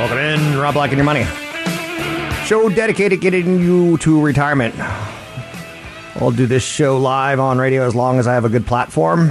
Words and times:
Welcome 0.00 0.16
in, 0.16 0.58
Rob 0.58 0.72
Black 0.72 0.92
and 0.92 0.96
your 0.96 1.04
money. 1.04 1.24
Show 2.46 2.70
dedicated 2.70 3.20
getting 3.20 3.60
you 3.60 3.98
to 3.98 4.22
retirement. 4.22 4.74
I'll 6.16 6.30
do 6.30 6.46
this 6.46 6.62
show 6.62 6.96
live 6.96 7.38
on 7.38 7.58
radio 7.58 7.86
as 7.86 7.94
long 7.94 8.18
as 8.18 8.26
I 8.26 8.32
have 8.32 8.46
a 8.46 8.48
good 8.48 8.66
platform. 8.66 9.28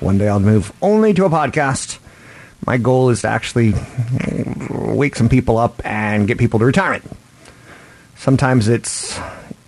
One 0.00 0.18
day 0.18 0.28
I'll 0.28 0.38
move 0.38 0.70
only 0.82 1.14
to 1.14 1.24
a 1.24 1.30
podcast. 1.30 1.98
My 2.66 2.76
goal 2.76 3.08
is 3.08 3.22
to 3.22 3.28
actually 3.28 3.72
wake 4.68 5.16
some 5.16 5.30
people 5.30 5.56
up 5.56 5.80
and 5.82 6.28
get 6.28 6.36
people 6.36 6.58
to 6.58 6.66
retirement. 6.66 7.10
Sometimes 8.16 8.68
it's 8.68 9.18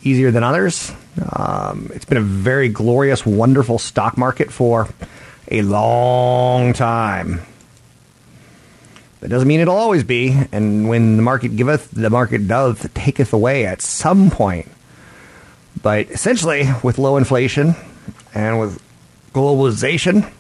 easier 0.03 0.31
than 0.31 0.43
others. 0.43 0.93
Um, 1.33 1.91
it's 1.95 2.05
been 2.05 2.19
a 2.19 2.21
very 2.21 2.69
glorious, 2.69 3.25
wonderful 3.25 3.79
stock 3.79 4.19
market 4.19 4.53
for 4.53 4.91
a 5.51 5.63
long 5.63 6.75
time. 6.75 7.41
That 9.25 9.31
doesn't 9.31 9.49
mean 9.49 9.61
it'll 9.61 9.75
always 9.75 10.05
be. 10.05 10.39
And 10.53 10.87
when 10.87 11.17
the 11.17 11.23
market 11.23 11.57
giveth, 11.57 11.91
the 11.91 12.11
market 12.11 12.47
doth 12.47 12.93
taketh 12.93 13.33
away 13.33 13.65
at 13.65 13.81
some 13.81 14.31
point. 14.31 14.71
But 15.83 16.11
essentially, 16.11 16.69
with 16.83 16.99
low 16.99 17.17
inflation 17.17 17.75
and 18.35 18.61
with 18.61 18.83
globalization, 19.33 20.31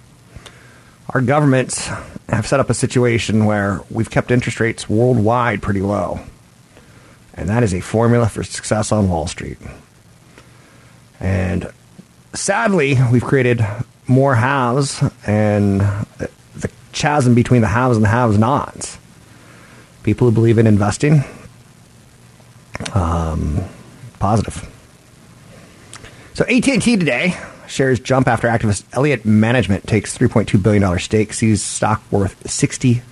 our 1.08 1.22
governments 1.22 1.88
have 2.28 2.46
set 2.46 2.60
up 2.60 2.68
a 2.68 2.74
situation 2.74 3.46
where 3.46 3.80
we've 3.88 4.10
kept 4.10 4.30
interest 4.30 4.60
rates 4.60 4.86
worldwide 4.86 5.62
pretty 5.62 5.80
low. 5.80 6.20
And 7.32 7.48
that 7.48 7.62
is 7.62 7.72
a 7.72 7.80
formula 7.80 8.28
for 8.28 8.42
success 8.44 8.92
on 8.92 9.08
Wall 9.08 9.26
Street. 9.26 9.56
And 11.20 11.72
sadly, 12.34 12.98
we've 13.10 13.24
created 13.24 13.66
more 14.06 14.34
haves 14.34 15.02
and 15.26 15.80
chasm 16.94 17.34
between 17.34 17.60
the 17.60 17.68
haves 17.68 17.96
and 17.96 18.04
the 18.04 18.08
have 18.08 18.38
nots. 18.38 18.98
People 20.02 20.28
who 20.28 20.34
believe 20.34 20.58
in 20.58 20.66
investing, 20.66 21.24
um, 22.94 23.60
positive. 24.18 24.70
So 26.34 26.44
AT&T 26.44 26.96
today 26.96 27.36
shares 27.66 28.00
jump 28.00 28.28
after 28.28 28.48
activist 28.48 28.84
Elliott 28.92 29.24
Management 29.24 29.86
takes 29.86 30.16
$3.2 30.16 30.62
billion 30.62 30.98
stake, 30.98 31.32
sees 31.32 31.62
stock 31.62 32.02
worth 32.10 32.42
$60 32.44 33.02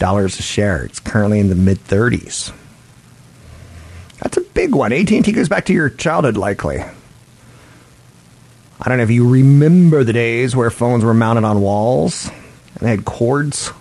a 0.00 0.28
share. 0.28 0.84
It's 0.84 1.00
currently 1.00 1.38
in 1.38 1.48
the 1.48 1.54
mid 1.54 1.78
30s. 1.78 2.52
That's 4.20 4.36
a 4.36 4.42
big 4.42 4.74
one. 4.74 4.92
AT&T 4.92 5.32
goes 5.32 5.48
back 5.48 5.66
to 5.66 5.72
your 5.72 5.88
childhood, 5.90 6.36
likely. 6.36 6.78
I 8.80 8.88
don't 8.88 8.98
know 8.98 9.04
if 9.04 9.10
you 9.10 9.28
remember 9.28 10.04
the 10.04 10.12
days 10.12 10.54
where 10.54 10.70
phones 10.70 11.04
were 11.04 11.14
mounted 11.14 11.44
on 11.44 11.60
walls 11.60 12.30
and 12.74 12.86
they 12.86 12.90
had 12.90 13.04
cords. 13.04 13.72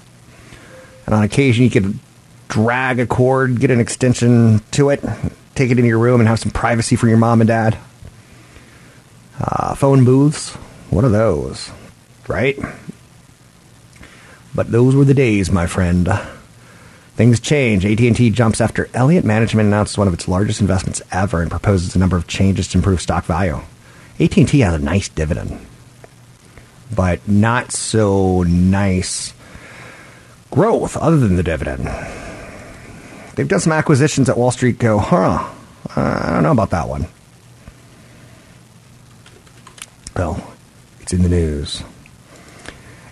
And 1.06 1.16
on 1.16 1.24
occasion, 1.24 1.64
you 1.64 1.70
could 1.70 2.00
drag 2.48 3.00
a 3.00 3.08
cord, 3.08 3.60
get 3.60 3.72
an 3.72 3.80
extension 3.80 4.62
to 4.72 4.90
it, 4.90 5.04
take 5.56 5.72
it 5.72 5.78
into 5.78 5.88
your 5.88 6.00
room, 6.00 6.20
and 6.22 6.30
have 6.30 6.40
some 6.40 6.52
privacy 6.52 6.96
for 6.96 7.08
your 7.08 7.18
mom 7.18 7.42
and 7.42 7.48
dad. 7.48 7.78
Uh, 9.40 9.76
phone 9.76 10.06
booths, 10.06 10.52
what 10.90 11.04
are 11.04 11.10
those? 11.10 11.72
Right? 12.28 12.58
But 14.56 14.72
those 14.72 14.96
were 14.96 15.06
the 15.06 15.16
days, 15.16 15.52
my 15.52 15.66
friend. 15.66 16.08
Things 17.16 17.40
change. 17.40 17.86
AT&T 17.86 18.30
jumps 18.32 18.62
after 18.62 18.90
Elliott 18.94 19.26
Management 19.26 19.68
announces 19.68 19.98
one 19.98 20.08
of 20.08 20.14
its 20.14 20.28
largest 20.28 20.62
investments 20.62 21.02
ever 21.12 21.42
and 21.42 21.52
proposes 21.52 21.96
a 21.96 22.00
number 22.00 22.18
of 22.18 22.28
changes 22.28 22.68
to 22.70 22.78
improve 22.78 23.02
stock 23.02 23.26
value. 23.26 23.60
AT&T 24.20 24.60
has 24.60 24.74
a 24.76 24.80
nice 24.80 25.10
dividend 25.10 25.60
but 26.96 27.28
not 27.28 27.72
so 27.72 28.44
nice 28.44 29.34
growth 30.52 30.96
other 30.98 31.18
than 31.18 31.36
the 31.36 31.44
dividend. 31.44 31.90
They've 33.36 33.48
done 33.48 33.60
some 33.60 33.74
acquisitions 33.74 34.30
at 34.30 34.38
Wall 34.38 34.52
Street 34.52 34.78
go, 34.78 35.00
huh? 35.00 35.50
I 35.96 36.32
don't 36.32 36.44
know 36.44 36.52
about 36.52 36.70
that 36.70 36.88
one. 36.88 37.08
Well, 40.16 40.54
it's 41.02 41.14
in 41.14 41.24
the 41.24 41.30
news. 41.30 41.84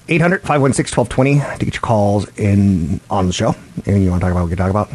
800 0.07 0.41
516 0.41 0.97
1220 0.97 1.59
to 1.59 1.65
get 1.65 1.73
your 1.73 1.81
calls 1.81 2.27
in 2.37 2.99
on 3.09 3.27
the 3.27 3.33
show. 3.33 3.55
Anything 3.85 4.03
you 4.03 4.11
want 4.11 4.21
to 4.21 4.25
talk 4.25 4.31
about, 4.31 4.43
we 4.43 4.49
can 4.49 4.57
talk 4.57 4.69
about. 4.69 4.89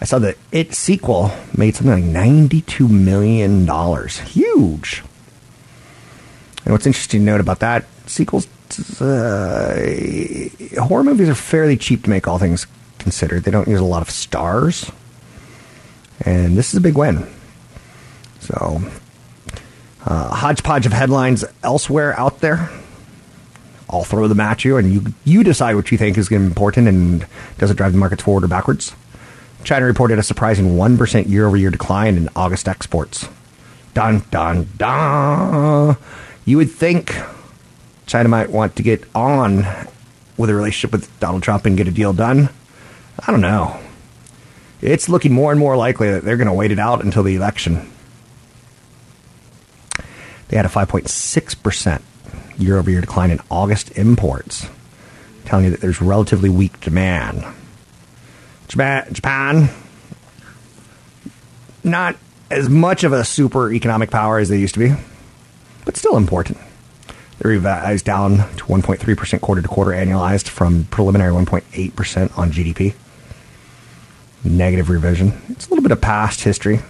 I 0.00 0.04
saw 0.04 0.18
that 0.20 0.36
It 0.52 0.74
sequel 0.74 1.32
made 1.56 1.74
something 1.74 2.12
like 2.12 2.38
$92 2.40 2.88
million. 2.90 3.66
Huge. 4.26 5.02
And 6.66 6.72
what's 6.72 6.84
interesting 6.84 7.20
to 7.20 7.24
note 7.24 7.40
about 7.40 7.60
that 7.60 7.84
sequels, 8.06 8.48
uh, 9.00 10.48
horror 10.80 11.04
movies 11.04 11.28
are 11.28 11.34
fairly 11.36 11.76
cheap 11.76 12.02
to 12.02 12.10
make, 12.10 12.26
all 12.26 12.40
things 12.40 12.66
considered. 12.98 13.44
They 13.44 13.52
don't 13.52 13.68
use 13.68 13.78
a 13.78 13.84
lot 13.84 14.02
of 14.02 14.10
stars. 14.10 14.90
And 16.24 16.58
this 16.58 16.74
is 16.74 16.78
a 16.78 16.80
big 16.80 16.96
win. 16.96 17.24
So, 18.40 18.82
uh, 20.04 20.34
hodgepodge 20.34 20.86
of 20.86 20.92
headlines 20.92 21.44
elsewhere 21.62 22.18
out 22.18 22.40
there. 22.40 22.68
I'll 23.88 24.02
throw 24.02 24.26
them 24.26 24.40
at 24.40 24.64
you, 24.64 24.76
and 24.76 24.92
you 24.92 25.14
you 25.24 25.44
decide 25.44 25.76
what 25.76 25.92
you 25.92 25.98
think 25.98 26.18
is 26.18 26.32
important 26.32 26.88
and 26.88 27.24
does 27.58 27.70
it 27.70 27.76
drive 27.76 27.92
the 27.92 27.98
markets 27.98 28.24
forward 28.24 28.42
or 28.42 28.48
backwards. 28.48 28.92
China 29.62 29.86
reported 29.86 30.18
a 30.18 30.24
surprising 30.24 30.76
1% 30.76 31.28
year 31.28 31.46
over 31.46 31.56
year 31.56 31.70
decline 31.70 32.16
in 32.16 32.28
August 32.34 32.66
exports. 32.66 33.28
Dun, 33.94 34.24
dun, 34.32 34.68
dun. 34.76 35.96
You 36.46 36.56
would 36.58 36.70
think 36.70 37.14
China 38.06 38.28
might 38.28 38.50
want 38.50 38.76
to 38.76 38.82
get 38.82 39.04
on 39.14 39.66
with 40.36 40.48
a 40.48 40.54
relationship 40.54 40.92
with 40.92 41.20
Donald 41.20 41.42
Trump 41.42 41.66
and 41.66 41.76
get 41.76 41.88
a 41.88 41.90
deal 41.90 42.12
done. 42.12 42.48
I 43.18 43.32
don't 43.32 43.40
know. 43.40 43.78
It's 44.80 45.08
looking 45.08 45.32
more 45.32 45.50
and 45.50 45.58
more 45.58 45.76
likely 45.76 46.10
that 46.12 46.22
they're 46.22 46.36
going 46.36 46.46
to 46.46 46.52
wait 46.52 46.70
it 46.70 46.78
out 46.78 47.04
until 47.04 47.24
the 47.24 47.34
election. 47.34 47.90
They 50.48 50.56
had 50.56 50.66
a 50.66 50.68
5.6% 50.68 52.02
year 52.58 52.78
over 52.78 52.90
year 52.90 53.00
decline 53.00 53.32
in 53.32 53.40
August 53.50 53.98
imports, 53.98 54.68
telling 55.46 55.64
you 55.64 55.72
that 55.72 55.80
there's 55.80 56.00
relatively 56.00 56.48
weak 56.48 56.80
demand. 56.80 57.44
Japan, 58.68 59.12
Japan 59.12 59.68
not 61.82 62.16
as 62.50 62.68
much 62.68 63.02
of 63.02 63.12
a 63.12 63.24
super 63.24 63.72
economic 63.72 64.10
power 64.10 64.38
as 64.38 64.48
they 64.48 64.58
used 64.58 64.74
to 64.74 64.80
be. 64.80 64.94
But 65.86 65.96
still 65.96 66.18
important. 66.18 66.58
They 67.38 67.48
revised 67.48 68.04
down 68.04 68.38
to 68.56 68.64
1.3% 68.64 69.40
quarter 69.40 69.62
to 69.62 69.68
quarter 69.68 69.92
annualized 69.92 70.48
from 70.48 70.84
preliminary 70.84 71.32
1.8% 71.32 72.36
on 72.36 72.50
GDP. 72.50 72.94
Negative 74.44 74.90
revision. 74.90 75.32
It's 75.48 75.66
a 75.66 75.70
little 75.70 75.82
bit 75.82 75.92
of 75.92 76.00
past 76.00 76.42
history, 76.42 76.80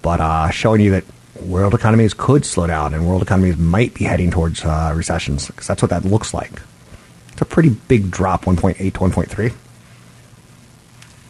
but 0.00 0.20
uh, 0.20 0.50
showing 0.50 0.80
you 0.80 0.90
that 0.92 1.04
world 1.40 1.74
economies 1.74 2.14
could 2.14 2.44
slow 2.44 2.66
down 2.66 2.94
and 2.94 3.08
world 3.08 3.22
economies 3.22 3.56
might 3.56 3.94
be 3.94 4.04
heading 4.04 4.30
towards 4.30 4.64
uh, 4.64 4.92
recessions 4.94 5.46
because 5.46 5.66
that's 5.66 5.82
what 5.82 5.90
that 5.90 6.04
looks 6.04 6.34
like. 6.34 6.52
It's 7.32 7.40
a 7.40 7.44
pretty 7.44 7.70
big 7.70 8.10
drop, 8.10 8.44
1.8 8.44 8.76
to 8.76 8.90
1.3. 8.90 9.54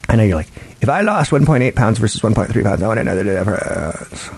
I 0.09 0.17
know 0.17 0.25
you're 0.25 0.37
like, 0.37 0.51
if 0.81 0.89
I 0.89 1.01
lost 1.03 1.31
1.8 1.31 1.75
pounds 1.75 1.99
versus 1.99 2.21
1.3 2.21 2.63
pounds, 2.63 2.83
I 2.83 2.87
want 2.87 2.99
to 2.99 3.05
know 3.05 3.17
the 3.17 3.25
difference. 3.25 4.31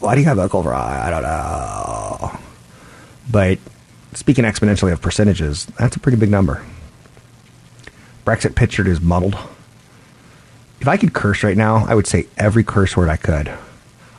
Why 0.00 0.14
do 0.14 0.20
you 0.20 0.26
have 0.26 0.38
a 0.38 0.50
over? 0.52 0.74
I 0.74 1.10
don't 1.10 1.22
know. 1.22 2.38
But 3.30 3.58
speaking 4.12 4.44
exponentially 4.44 4.92
of 4.92 5.00
percentages, 5.00 5.66
that's 5.78 5.96
a 5.96 6.00
pretty 6.00 6.18
big 6.18 6.30
number. 6.30 6.64
Brexit 8.24 8.54
pictured 8.54 8.88
is 8.88 9.00
muddled. 9.00 9.36
If 10.80 10.88
I 10.88 10.96
could 10.96 11.12
curse 11.12 11.42
right 11.42 11.56
now, 11.56 11.86
I 11.86 11.94
would 11.94 12.06
say 12.06 12.26
every 12.36 12.64
curse 12.64 12.96
word 12.96 13.08
I 13.08 13.16
could. 13.16 13.52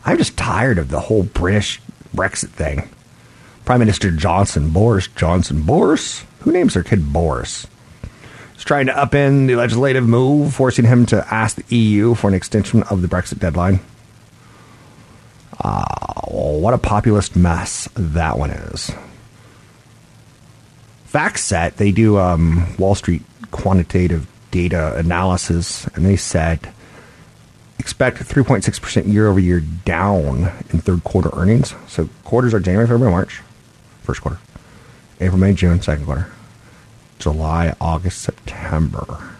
I'm 0.06 0.18
just 0.18 0.38
tired 0.38 0.78
of 0.78 0.90
the 0.90 1.02
whole 1.02 1.24
British 1.24 1.82
Brexit 2.16 2.50
thing. 2.50 2.90
Prime 3.66 3.80
Minister 3.80 4.12
Johnson, 4.12 4.70
Boris 4.70 5.08
Johnson, 5.10 5.62
Boris? 5.62 6.24
Who 6.40 6.52
names 6.52 6.74
their 6.74 6.84
kid 6.84 7.12
Boris? 7.12 7.68
He's 8.54 8.64
trying 8.64 8.86
to 8.88 8.94
upend 8.94 9.48
the 9.48 9.56
legislative 9.56 10.08
move, 10.08 10.56
forcing 10.56 10.86
him 10.86 11.06
to 11.08 11.26
ask 11.32 11.58
the 11.58 11.76
EU 11.76 12.16
for 12.16 12.28
an 12.30 12.34
extension 12.34 12.84
of 12.84 13.02
the 13.02 13.08
Brexit 13.08 13.40
deadline. 13.40 13.82
Uh, 15.60 15.86
what 16.28 16.74
a 16.74 16.78
populist 16.78 17.36
mess 17.36 17.90
that 17.96 18.38
one 18.38 18.52
is. 18.52 18.92
FactSet, 21.12 21.76
they 21.76 21.92
do 21.92 22.18
um, 22.18 22.76
Wall 22.78 22.96
Street 22.96 23.24
quantitative 23.52 24.28
data 24.52 24.96
analysis, 24.98 25.88
and 25.96 26.06
they 26.06 26.16
said 26.16 26.72
expect 27.80 28.18
3.6% 28.18 29.12
year 29.12 29.28
over 29.28 29.40
year 29.40 29.62
down 29.62 30.52
in 30.70 30.82
third 30.82 31.04
quarter 31.04 31.30
earnings. 31.34 31.74
So 31.88 32.10
quarters 32.24 32.54
are 32.54 32.60
January, 32.60 32.88
February, 32.88 33.12
March, 33.12 33.42
first 34.04 34.22
quarter, 34.22 34.40
April, 35.22 35.40
May, 35.40 35.54
June, 35.54 35.82
second 35.82 36.06
quarter, 36.06 36.30
July, 37.20 37.76
August, 37.80 38.22
September. 38.22 39.32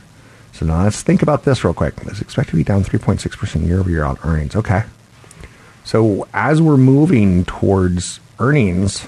So 0.54 0.66
now 0.66 0.84
let's 0.84 1.04
think 1.04 1.22
about 1.22 1.44
this 1.44 1.64
real 1.64 1.74
quick. 1.74 1.96
It's 2.04 2.22
expected 2.22 2.52
to 2.52 2.58
be 2.58 2.64
down 2.64 2.84
3.6% 2.84 3.68
year 3.68 3.80
over 3.80 3.90
year 3.90 4.04
on 4.04 4.18
earnings. 4.24 4.56
Okay. 4.56 4.84
So 5.88 6.28
as 6.34 6.62
we're 6.62 6.76
moving 6.76 7.46
towards 7.46 8.20
earnings 8.40 9.08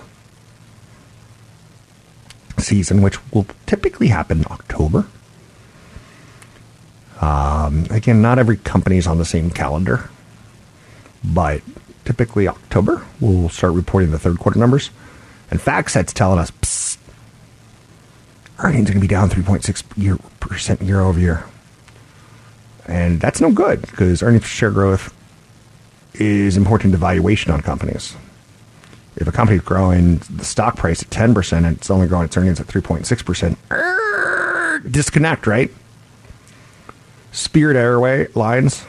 season, 2.57 3.01
which 3.01 3.17
will 3.33 3.45
typically 3.65 4.07
happen 4.07 4.37
in 4.37 4.45
October, 4.49 5.05
um, 7.19 7.85
again, 7.89 8.21
not 8.21 8.39
every 8.39 8.55
company 8.55 8.95
is 8.95 9.07
on 9.07 9.17
the 9.17 9.25
same 9.25 9.49
calendar, 9.49 10.09
but 11.21 11.63
typically 12.05 12.47
October 12.47 13.05
we'll 13.19 13.49
start 13.49 13.73
reporting 13.73 14.11
the 14.11 14.17
third 14.17 14.39
quarter 14.39 14.57
numbers. 14.57 14.89
And 15.51 15.59
FactSet's 15.59 16.13
telling 16.13 16.39
us 16.39 16.49
psst, 16.49 16.97
earnings 18.59 18.89
are 18.89 18.93
going 18.93 19.01
to 19.01 19.05
be 19.05 19.07
down 19.07 19.29
3.6 19.29 19.83
year, 20.01 20.17
percent 20.39 20.81
year 20.81 21.01
over 21.01 21.19
year. 21.19 21.43
And 22.87 23.19
that's 23.19 23.41
no 23.41 23.51
good 23.51 23.81
because 23.81 24.23
earnings 24.23 24.43
per 24.43 24.47
share 24.47 24.71
growth 24.71 25.13
is 26.19 26.57
important 26.57 26.93
to 26.93 26.97
valuation 26.97 27.51
on 27.51 27.61
companies. 27.61 28.15
If 29.15 29.27
a 29.27 29.31
company's 29.31 29.61
growing 29.61 30.17
the 30.29 30.45
stock 30.45 30.75
price 30.75 31.01
at 31.01 31.09
10% 31.09 31.57
and 31.57 31.77
it's 31.77 31.89
only 31.89 32.07
growing 32.07 32.25
its 32.25 32.37
earnings 32.37 32.59
at 32.59 32.67
3.6%, 32.67 34.91
disconnect, 34.91 35.47
right? 35.47 35.71
Spirit 37.31 37.75
Airlines, 37.75 38.81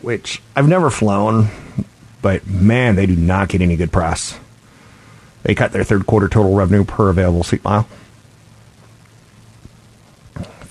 which 0.00 0.42
I've 0.54 0.68
never 0.68 0.90
flown, 0.90 1.48
but 2.22 2.46
man, 2.46 2.96
they 2.96 3.06
do 3.06 3.16
not 3.16 3.48
get 3.48 3.60
any 3.60 3.76
good 3.76 3.92
press. 3.92 4.38
They 5.42 5.54
cut 5.54 5.72
their 5.72 5.84
third 5.84 6.06
quarter 6.06 6.28
total 6.28 6.54
revenue 6.54 6.84
per 6.84 7.08
available 7.08 7.44
seat 7.44 7.64
mile. 7.64 7.88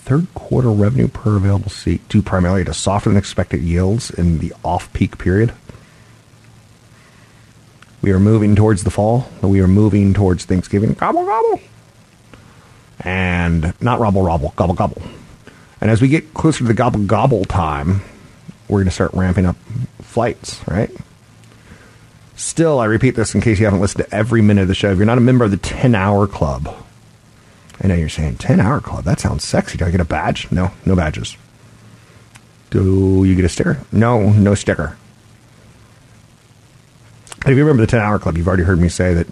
Third 0.08 0.34
quarter 0.34 0.70
revenue 0.70 1.10
per 1.10 1.36
available 1.36 1.70
seat 1.70 2.08
due 2.08 2.22
primarily 2.22 2.64
to 2.64 2.74
softer 2.74 3.10
than 3.10 3.18
expected 3.18 3.60
yields 3.60 4.10
in 4.10 4.40
the 4.40 4.54
off 4.64 4.94
peak 4.94 5.18
period. 5.18 5.54
We 8.02 8.14
are 8.14 8.20
moving 8.20 8.56
towards 8.56 8.86
the 8.86 8.90
fall. 8.90 9.28
We 9.42 9.60
are 9.60 9.68
moving 9.68 10.14
towards 10.14 10.46
Thanksgiving. 10.46 10.94
Gobble, 10.94 11.26
gobble. 11.26 11.60
And 13.02 13.74
not 13.82 14.00
robble, 14.00 14.22
robble, 14.22 14.54
gobble, 14.56 14.76
gobble. 14.76 15.02
And 15.82 15.92
as 15.92 16.02
we 16.02 16.08
get 16.08 16.34
closer 16.34 16.60
to 16.60 16.64
the 16.64 16.74
gobble 16.74 17.02
gobble 17.02 17.44
time, 17.44 18.00
we're 18.70 18.78
going 18.78 18.86
to 18.86 18.92
start 18.92 19.14
ramping 19.14 19.46
up 19.46 19.58
flights, 20.02 20.66
right? 20.70 20.90
Still, 22.38 22.80
I 22.80 22.86
repeat 22.86 23.16
this 23.16 23.36
in 23.36 23.42
case 23.42 23.60
you 23.60 23.66
haven't 23.66 23.82
listened 23.82 24.06
to 24.06 24.16
every 24.16 24.42
minute 24.42 24.62
of 24.62 24.68
the 24.70 24.74
show. 24.74 24.90
If 24.90 25.00
you're 25.00 25.06
not 25.06 25.18
a 25.18 25.22
member 25.22 25.44
of 25.44 25.52
the 25.52 25.58
10 25.58 25.96
hour 25.96 26.28
club, 26.28 26.74
I 27.82 27.88
know 27.88 27.96
you're 27.96 28.10
saying 28.10 28.38
10 28.38 28.60
hour 28.60 28.82
club. 28.82 29.04
That 29.04 29.20
sounds 29.20 29.44
sexy. 29.44 29.78
Do 29.78 29.86
I 29.86 29.92
get 29.92 30.02
a 30.02 30.06
badge? 30.06 30.52
No, 30.52 30.72
no 30.86 30.96
badges. 30.96 31.38
Do 32.70 33.24
you 33.24 33.36
get 33.36 33.46
a 33.46 33.50
sticker? 33.50 33.80
No, 33.92 34.32
no 34.32 34.56
sticker. 34.56 34.98
If 37.46 37.56
you 37.56 37.64
remember 37.64 37.82
the 37.82 37.88
10 37.92 38.00
hour 38.00 38.20
club, 38.20 38.38
you've 38.38 38.48
already 38.48 38.64
heard 38.64 38.80
me 38.80 38.90
say 38.90 39.14
that 39.14 39.28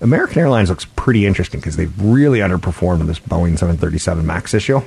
American 0.00 0.40
Airlines 0.40 0.68
looks 0.68 0.84
pretty 0.84 1.24
interesting 1.24 1.60
because 1.60 1.76
they've 1.76 2.02
really 2.02 2.40
underperformed 2.40 3.06
this 3.06 3.20
Boeing 3.20 3.58
737 3.58 4.26
MAX 4.26 4.52
issue 4.52 4.82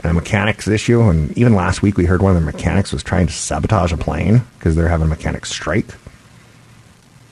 and 0.00 0.10
a 0.10 0.14
mechanics 0.14 0.68
issue. 0.68 1.08
And 1.08 1.36
even 1.38 1.54
last 1.54 1.80
week, 1.80 1.96
we 1.96 2.04
heard 2.04 2.20
one 2.20 2.36
of 2.36 2.42
the 2.42 2.52
mechanics 2.52 2.92
was 2.92 3.02
trying 3.02 3.28
to 3.28 3.32
sabotage 3.32 3.92
a 3.92 3.96
plane 3.96 4.42
because 4.58 4.76
they're 4.76 4.88
having 4.88 5.06
a 5.06 5.10
mechanics 5.10 5.50
strike. 5.50 5.86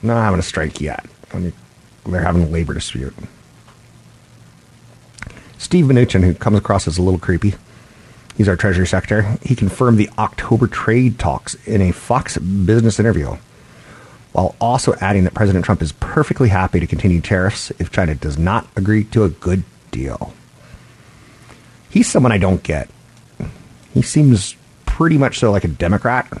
Not 0.01 0.23
having 0.23 0.39
a 0.39 0.43
strike 0.43 0.81
yet. 0.81 1.05
They're 1.31 2.21
having 2.21 2.43
a 2.43 2.47
labor 2.47 2.73
dispute. 2.73 3.13
Steve 5.57 5.85
Mnuchin, 5.85 6.23
who 6.23 6.33
comes 6.33 6.57
across 6.57 6.87
as 6.87 6.97
a 6.97 7.01
little 7.01 7.19
creepy, 7.19 7.55
he's 8.35 8.47
our 8.47 8.55
Treasury 8.55 8.87
Secretary. 8.87 9.37
He 9.41 9.55
confirmed 9.55 9.97
the 9.97 10.09
October 10.17 10.67
trade 10.67 11.19
talks 11.19 11.55
in 11.65 11.81
a 11.81 11.91
Fox 11.91 12.37
Business 12.37 12.99
interview, 12.99 13.37
while 14.33 14.55
also 14.61 14.93
adding 15.01 15.23
that 15.23 15.33
President 15.33 15.65
Trump 15.65 15.81
is 15.81 15.91
perfectly 15.93 16.49
happy 16.49 16.79
to 16.79 16.87
continue 16.87 17.21
tariffs 17.21 17.71
if 17.79 17.91
China 17.91 18.15
does 18.15 18.37
not 18.37 18.67
agree 18.75 19.03
to 19.05 19.23
a 19.23 19.29
good 19.29 19.63
deal 19.91 20.33
he's 21.97 22.07
someone 22.07 22.31
I 22.31 22.37
don't 22.37 22.63
get. 22.63 22.89
He 23.93 24.01
seems 24.01 24.55
pretty 24.85 25.17
much 25.17 25.39
so 25.39 25.51
like 25.51 25.63
a 25.63 25.67
Democrat. 25.69 26.31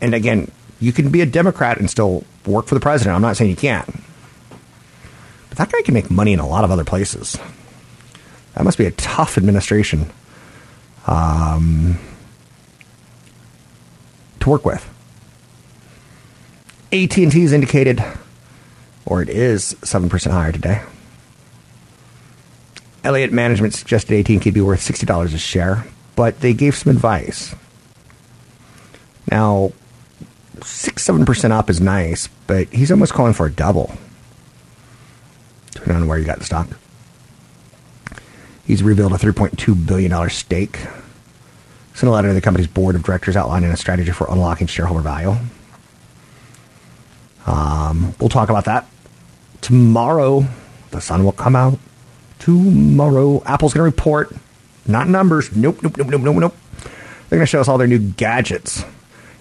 And 0.00 0.14
again, 0.14 0.50
you 0.80 0.92
can 0.92 1.10
be 1.10 1.20
a 1.20 1.26
Democrat 1.26 1.78
and 1.78 1.90
still 1.90 2.24
work 2.46 2.66
for 2.66 2.74
the 2.74 2.80
president. 2.80 3.16
I'm 3.16 3.22
not 3.22 3.36
saying 3.36 3.50
you 3.50 3.56
can't. 3.56 3.88
But 5.50 5.58
that 5.58 5.70
guy 5.70 5.82
can 5.82 5.94
make 5.94 6.10
money 6.10 6.32
in 6.32 6.40
a 6.40 6.48
lot 6.48 6.64
of 6.64 6.70
other 6.70 6.84
places. 6.84 7.38
That 8.54 8.64
must 8.64 8.78
be 8.78 8.86
a 8.86 8.90
tough 8.92 9.36
administration 9.36 10.10
um, 11.06 11.98
to 14.40 14.50
work 14.50 14.64
with. 14.64 14.88
AT&T 16.92 17.42
is 17.42 17.52
indicated, 17.52 18.02
or 19.06 19.22
it 19.22 19.28
is 19.28 19.74
7% 19.82 20.30
higher 20.30 20.52
today. 20.52 20.82
Elliott 23.04 23.32
Management 23.32 23.74
suggested 23.74 24.18
AT&T 24.18 24.50
be 24.50 24.60
worth 24.60 24.80
$60 24.80 25.34
a 25.34 25.38
share, 25.38 25.86
but 26.16 26.40
they 26.40 26.52
gave 26.52 26.74
some 26.76 26.90
advice. 26.90 27.54
Now, 29.30 29.72
6 30.62 31.06
7% 31.06 31.50
up 31.52 31.70
is 31.70 31.80
nice, 31.80 32.28
but 32.46 32.68
he's 32.68 32.90
almost 32.90 33.14
calling 33.14 33.32
for 33.32 33.46
a 33.46 33.52
double, 33.52 33.96
depending 35.80 36.02
on 36.02 36.08
where 36.08 36.18
you 36.18 36.24
got 36.24 36.38
the 36.38 36.44
stock. 36.44 36.68
He's 38.66 38.82
revealed 38.82 39.12
a 39.12 39.16
$3.2 39.16 39.86
billion 39.86 40.30
stake. 40.30 40.78
Sent 41.94 42.08
a 42.08 42.10
letter 42.10 42.28
to 42.28 42.34
the 42.34 42.40
company's 42.40 42.68
board 42.68 42.94
of 42.94 43.02
directors 43.02 43.36
outlining 43.36 43.70
a 43.70 43.76
strategy 43.76 44.12
for 44.12 44.30
unlocking 44.30 44.68
shareholder 44.68 45.02
value. 45.02 45.36
Um, 47.46 48.14
we'll 48.20 48.28
talk 48.28 48.48
about 48.48 48.66
that. 48.66 48.86
Tomorrow, 49.60 50.46
the 50.92 51.00
sun 51.00 51.24
will 51.24 51.32
come 51.32 51.56
out 51.56 51.78
tomorrow. 52.40 53.42
Apple's 53.44 53.72
going 53.72 53.90
to 53.90 53.96
report, 53.96 54.34
not 54.86 55.08
numbers. 55.08 55.54
Nope, 55.54 55.82
nope, 55.82 55.96
nope, 55.96 56.08
nope, 56.08 56.20
nope, 56.22 56.36
nope. 56.36 56.56
They're 57.28 57.38
going 57.38 57.42
to 57.42 57.46
show 57.46 57.60
us 57.60 57.68
all 57.68 57.78
their 57.78 57.86
new 57.86 57.98
gadgets. 57.98 58.84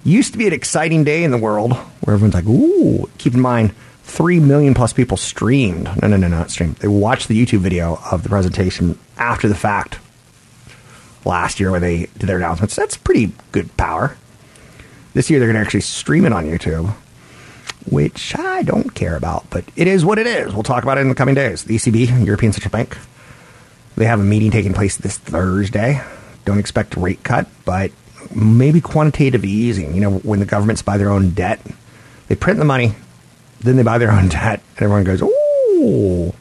Used 0.04 0.34
to 0.34 0.38
be 0.38 0.46
an 0.48 0.54
exciting 0.54 1.04
day 1.04 1.24
in 1.24 1.32
the 1.32 1.38
world 1.38 1.74
where 1.74 2.14
everyone's 2.14 2.36
like, 2.36 2.46
ooh, 2.46 3.10
keep 3.18 3.34
in 3.34 3.42
mind, 3.42 3.74
3 4.10 4.40
million 4.40 4.74
plus 4.74 4.92
people 4.92 5.18
streamed. 5.18 5.90
No, 6.02 6.08
no, 6.08 6.18
no, 6.18 6.28
not 6.28 6.52
streamed. 6.52 6.78
They 6.78 6.88
watched 6.88 7.28
the 7.28 7.46
YouTube 7.46 7.60
video 7.60 8.00
of 8.12 8.24
the 8.24 8.30
presentation 8.30 8.98
after 9.18 9.48
the 9.48 9.56
fact 9.56 10.00
last 11.26 11.60
year 11.60 11.72
when 11.72 11.82
they 11.82 12.08
did 12.18 12.28
their 12.28 12.38
announcements. 12.38 12.76
That's 12.76 12.98
pretty 12.98 13.32
good 13.52 13.76
power. 13.78 14.18
This 15.14 15.30
year 15.30 15.40
they're 15.40 15.48
going 15.48 15.62
to 15.62 15.66
actually 15.66 15.82
stream 15.82 16.26
it 16.26 16.34
on 16.34 16.46
YouTube, 16.46 16.90
which 17.90 18.38
I 18.38 18.64
don't 18.64 18.94
care 18.96 19.16
about, 19.16 19.50
but 19.50 19.64
it 19.76 19.88
is 19.88 20.04
what 20.04 20.18
it 20.18 20.28
is. 20.28 20.54
We'll 20.54 20.64
talk 20.64 20.84
about 20.84 20.98
it 20.98 21.02
in 21.02 21.10
the 21.10 21.16
coming 21.16 21.36
days. 21.36 21.64
The 21.64 21.76
ECB, 21.76 22.26
European 22.26 22.52
Central 22.52 22.72
Bank, 22.72 22.98
they 23.96 24.06
have 24.06 24.20
a 24.20 24.24
meeting 24.24 24.50
taking 24.50 24.74
place 24.74 24.98
this 24.98 25.18
Thursday. 25.18 26.02
Don't 26.46 26.60
expect 26.60 26.96
a 26.96 27.00
rate 27.00 27.24
cut, 27.24 27.48
but 27.66 27.92
maybe 28.34 28.82
quantitative 28.82 29.46
easing. 29.46 29.94
You 29.94 30.02
know, 30.02 30.12
when 30.20 30.40
the 30.40 30.46
governments 30.46 30.82
buy 30.82 30.98
their 30.98 31.10
own 31.10 31.32
debt, 31.32 31.60
they 32.28 32.36
print 32.36 32.60
the 32.60 32.66
money, 32.66 32.94
then 33.62 33.76
they 33.76 33.84
buy 33.84 33.98
their 33.98 34.12
own 34.12 34.30
debt, 34.30 34.62
and 34.78 34.84
everyone 34.84 35.04
goes, 35.04 35.22
"Oh." 35.22 36.34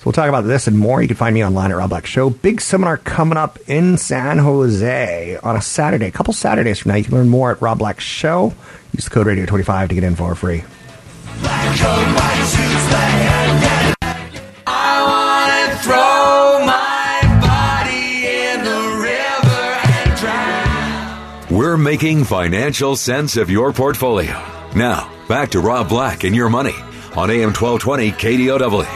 So 0.00 0.04
we'll 0.06 0.12
talk 0.14 0.30
about 0.30 0.46
this 0.46 0.66
and 0.66 0.78
more. 0.78 1.02
You 1.02 1.08
can 1.08 1.16
find 1.18 1.34
me 1.34 1.44
online 1.44 1.70
at 1.70 1.76
Rob 1.76 1.90
Black 1.90 2.06
Show. 2.06 2.30
Big 2.30 2.62
seminar 2.62 2.96
coming 2.96 3.36
up 3.36 3.58
in 3.66 3.98
San 3.98 4.38
Jose 4.38 5.36
on 5.42 5.56
a 5.56 5.60
Saturday, 5.60 6.06
a 6.06 6.10
couple 6.10 6.32
Saturdays 6.32 6.78
from 6.78 6.92
now. 6.92 6.96
You 6.96 7.04
can 7.04 7.14
learn 7.14 7.28
more 7.28 7.50
at 7.50 7.60
Rob 7.60 7.80
Black 7.80 8.00
Show. 8.00 8.54
Use 8.94 9.04
the 9.04 9.10
code 9.10 9.26
Radio25 9.26 9.90
to 9.90 9.94
get 9.94 10.04
in 10.04 10.16
for 10.16 10.34
free. 10.34 10.64
We're 21.50 21.76
making 21.76 22.24
financial 22.24 22.96
sense 22.96 23.36
of 23.36 23.50
your 23.50 23.72
portfolio. 23.74 24.59
Now, 24.74 25.12
back 25.26 25.50
to 25.50 25.60
Rob 25.60 25.88
Black 25.88 26.22
and 26.22 26.34
your 26.34 26.48
money 26.48 26.76
on 27.16 27.28
AM 27.28 27.52
1220 27.52 28.12
KDOW. 28.12 28.86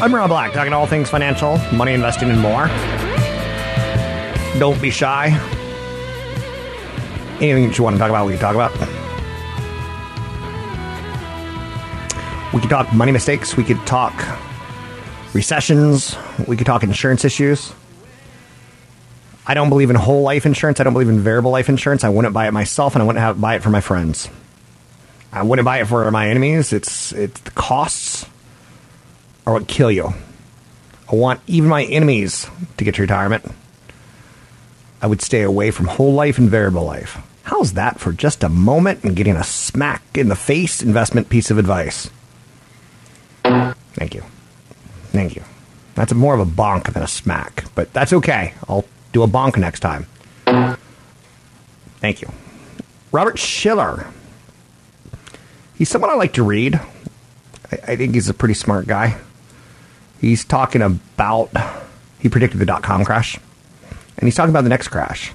I'm 0.00 0.14
Rob 0.14 0.30
Black, 0.30 0.52
talking 0.52 0.72
all 0.72 0.86
things 0.86 1.10
financial, 1.10 1.58
money 1.72 1.94
investing, 1.94 2.30
and 2.30 2.40
more. 2.40 2.68
Don't 4.60 4.80
be 4.80 4.90
shy. 4.90 5.26
Anything 7.40 7.68
that 7.68 7.76
you 7.76 7.82
want 7.82 7.94
to 7.94 7.98
talk 7.98 8.08
about, 8.08 8.26
we 8.26 8.34
can 8.34 8.40
talk 8.40 8.54
about. 8.54 8.99
We 12.52 12.60
could 12.60 12.70
talk 12.70 12.92
money 12.92 13.12
mistakes. 13.12 13.56
We 13.56 13.64
could 13.64 13.84
talk 13.86 14.12
recessions. 15.32 16.16
We 16.48 16.56
could 16.56 16.66
talk 16.66 16.82
insurance 16.82 17.24
issues. 17.24 17.72
I 19.46 19.54
don't 19.54 19.68
believe 19.68 19.90
in 19.90 19.96
whole 19.96 20.22
life 20.22 20.46
insurance. 20.46 20.80
I 20.80 20.84
don't 20.84 20.92
believe 20.92 21.08
in 21.08 21.20
variable 21.20 21.50
life 21.50 21.68
insurance. 21.68 22.04
I 22.04 22.08
wouldn't 22.08 22.34
buy 22.34 22.48
it 22.48 22.52
myself, 22.52 22.94
and 22.94 23.02
I 23.02 23.06
wouldn't 23.06 23.22
have, 23.22 23.40
buy 23.40 23.54
it 23.54 23.62
for 23.62 23.70
my 23.70 23.80
friends. 23.80 24.28
I 25.32 25.42
wouldn't 25.42 25.64
buy 25.64 25.80
it 25.80 25.86
for 25.86 26.10
my 26.10 26.28
enemies. 26.28 26.72
It's 26.72 27.12
it's 27.12 27.40
the 27.40 27.50
costs 27.52 28.26
are 29.46 29.52
what 29.52 29.68
kill 29.68 29.90
you. 29.90 30.12
I 31.10 31.14
want 31.14 31.40
even 31.46 31.68
my 31.68 31.84
enemies 31.84 32.48
to 32.76 32.84
get 32.84 32.96
to 32.96 33.02
retirement. 33.02 33.44
I 35.02 35.06
would 35.06 35.22
stay 35.22 35.42
away 35.42 35.70
from 35.70 35.86
whole 35.86 36.12
life 36.12 36.38
and 36.38 36.50
variable 36.50 36.84
life. 36.84 37.18
How's 37.44 37.72
that 37.72 37.98
for 38.00 38.12
just 38.12 38.44
a 38.44 38.48
moment 38.48 39.02
and 39.02 39.16
getting 39.16 39.36
a 39.36 39.44
smack 39.44 40.02
in 40.14 40.28
the 40.28 40.36
face 40.36 40.82
investment 40.82 41.28
piece 41.28 41.50
of 41.50 41.58
advice? 41.58 42.10
Thank 43.92 44.14
you. 44.14 44.22
Thank 45.12 45.36
you. 45.36 45.42
That's 45.94 46.12
more 46.14 46.34
of 46.34 46.40
a 46.40 46.50
bonk 46.50 46.92
than 46.92 47.02
a 47.02 47.08
smack, 47.08 47.64
but 47.74 47.92
that's 47.92 48.12
okay. 48.12 48.54
I'll 48.68 48.84
do 49.12 49.22
a 49.22 49.28
bonk 49.28 49.56
next 49.58 49.80
time. 49.80 50.06
Thank 51.98 52.22
you. 52.22 52.30
Robert 53.12 53.38
Shiller. 53.38 54.06
He's 55.76 55.88
someone 55.88 56.10
I 56.10 56.14
like 56.14 56.34
to 56.34 56.42
read. 56.42 56.76
I, 56.76 57.78
I 57.88 57.96
think 57.96 58.14
he's 58.14 58.28
a 58.28 58.34
pretty 58.34 58.54
smart 58.54 58.86
guy. 58.86 59.18
He's 60.20 60.44
talking 60.44 60.82
about, 60.82 61.50
he 62.18 62.28
predicted 62.28 62.60
the 62.60 62.66
dot 62.66 62.82
com 62.82 63.04
crash, 63.04 63.38
and 64.16 64.26
he's 64.26 64.34
talking 64.34 64.50
about 64.50 64.62
the 64.62 64.70
next 64.70 64.88
crash. 64.88 65.32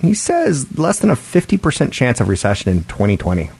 He 0.00 0.14
says 0.14 0.78
less 0.78 1.00
than 1.00 1.10
a 1.10 1.14
50% 1.16 1.90
chance 1.92 2.20
of 2.20 2.28
recession 2.28 2.70
in 2.70 2.84
2020. 2.84 3.50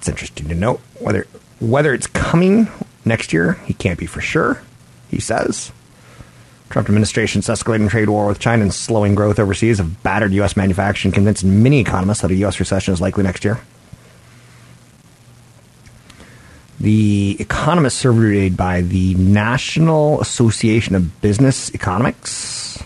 That's 0.00 0.08
interesting 0.08 0.48
to 0.48 0.54
note. 0.54 0.80
Whether, 0.98 1.26
whether 1.60 1.92
it's 1.92 2.06
coming 2.06 2.68
next 3.04 3.34
year, 3.34 3.54
he 3.66 3.74
can't 3.74 3.98
be 3.98 4.06
for 4.06 4.22
sure, 4.22 4.62
he 5.10 5.20
says. 5.20 5.72
Trump 6.70 6.88
administration's 6.88 7.48
escalating 7.48 7.90
trade 7.90 8.08
war 8.08 8.26
with 8.26 8.38
China 8.38 8.62
and 8.62 8.72
slowing 8.72 9.14
growth 9.14 9.38
overseas 9.38 9.76
have 9.76 10.02
battered 10.02 10.32
U.S. 10.32 10.56
manufacturing, 10.56 11.12
convincing 11.12 11.62
many 11.62 11.80
economists 11.80 12.22
that 12.22 12.30
a 12.30 12.34
U.S. 12.36 12.58
recession 12.58 12.94
is 12.94 13.00
likely 13.02 13.22
next 13.22 13.44
year. 13.44 13.60
The 16.78 17.36
economists 17.38 17.98
surveyed 17.98 18.56
by 18.56 18.80
the 18.80 19.12
National 19.16 20.18
Association 20.22 20.94
of 20.94 21.20
Business 21.20 21.74
Economics 21.74 22.82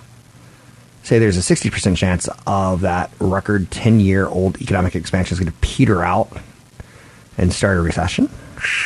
say 1.05 1.21
there's 1.21 1.37
a 1.37 1.55
60% 1.55 1.97
chance 1.97 2.29
of 2.45 2.81
that 2.81 3.13
record 3.21 3.71
10 3.71 4.01
year 4.01 4.27
old 4.27 4.61
economic 4.61 4.97
expansion 4.97 5.35
is 5.35 5.39
going 5.39 5.53
to 5.53 5.59
peter 5.61 6.03
out 6.03 6.33
and 7.39 7.53
start 7.53 7.77
a 7.77 7.81
recession. 7.81 8.31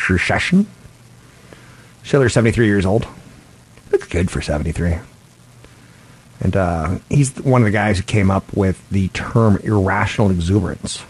Recession. 0.08 0.66
Shiller's 2.02 2.32
73 2.32 2.66
years 2.66 2.86
old. 2.86 3.06
Looks 3.90 4.08
good 4.08 4.30
for 4.30 4.40
73. 4.40 4.98
And 6.40 6.56
uh, 6.56 6.98
he's 7.08 7.36
one 7.40 7.62
of 7.62 7.66
the 7.66 7.72
guys 7.72 7.98
who 7.98 8.04
came 8.04 8.30
up 8.30 8.52
with 8.54 8.88
the 8.90 9.08
term 9.08 9.58
irrational 9.62 10.30
exuberance. 10.30 11.02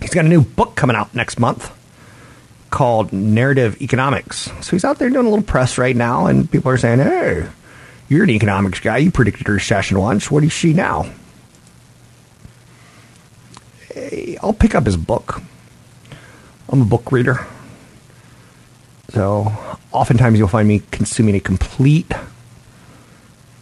He's 0.00 0.14
got 0.14 0.24
a 0.24 0.28
new 0.28 0.42
book 0.42 0.74
coming 0.74 0.96
out 0.96 1.14
next 1.14 1.38
month 1.38 1.72
called 2.70 3.12
Narrative 3.12 3.80
Economics. 3.80 4.50
So 4.60 4.72
he's 4.72 4.84
out 4.84 4.98
there 4.98 5.08
doing 5.08 5.26
a 5.26 5.30
little 5.30 5.44
press 5.44 5.78
right 5.78 5.94
now, 5.94 6.26
and 6.26 6.50
people 6.50 6.70
are 6.70 6.76
saying, 6.76 6.98
hey, 6.98 7.46
you're 8.08 8.24
an 8.24 8.30
economics 8.30 8.80
guy. 8.80 8.98
You 8.98 9.10
predicted 9.10 9.48
a 9.48 9.52
recession 9.52 9.98
once. 9.98 10.30
What 10.30 10.40
do 10.40 10.46
you 10.46 10.50
see 10.50 10.72
now? 10.72 11.10
I'll 14.42 14.52
pick 14.52 14.74
up 14.74 14.86
his 14.86 14.96
book. 14.96 15.40
I'm 16.68 16.82
a 16.82 16.84
book 16.84 17.12
reader. 17.12 17.46
So 19.10 19.52
oftentimes 19.92 20.38
you'll 20.38 20.48
find 20.48 20.66
me 20.66 20.82
consuming 20.90 21.36
a 21.36 21.40
complete 21.40 22.12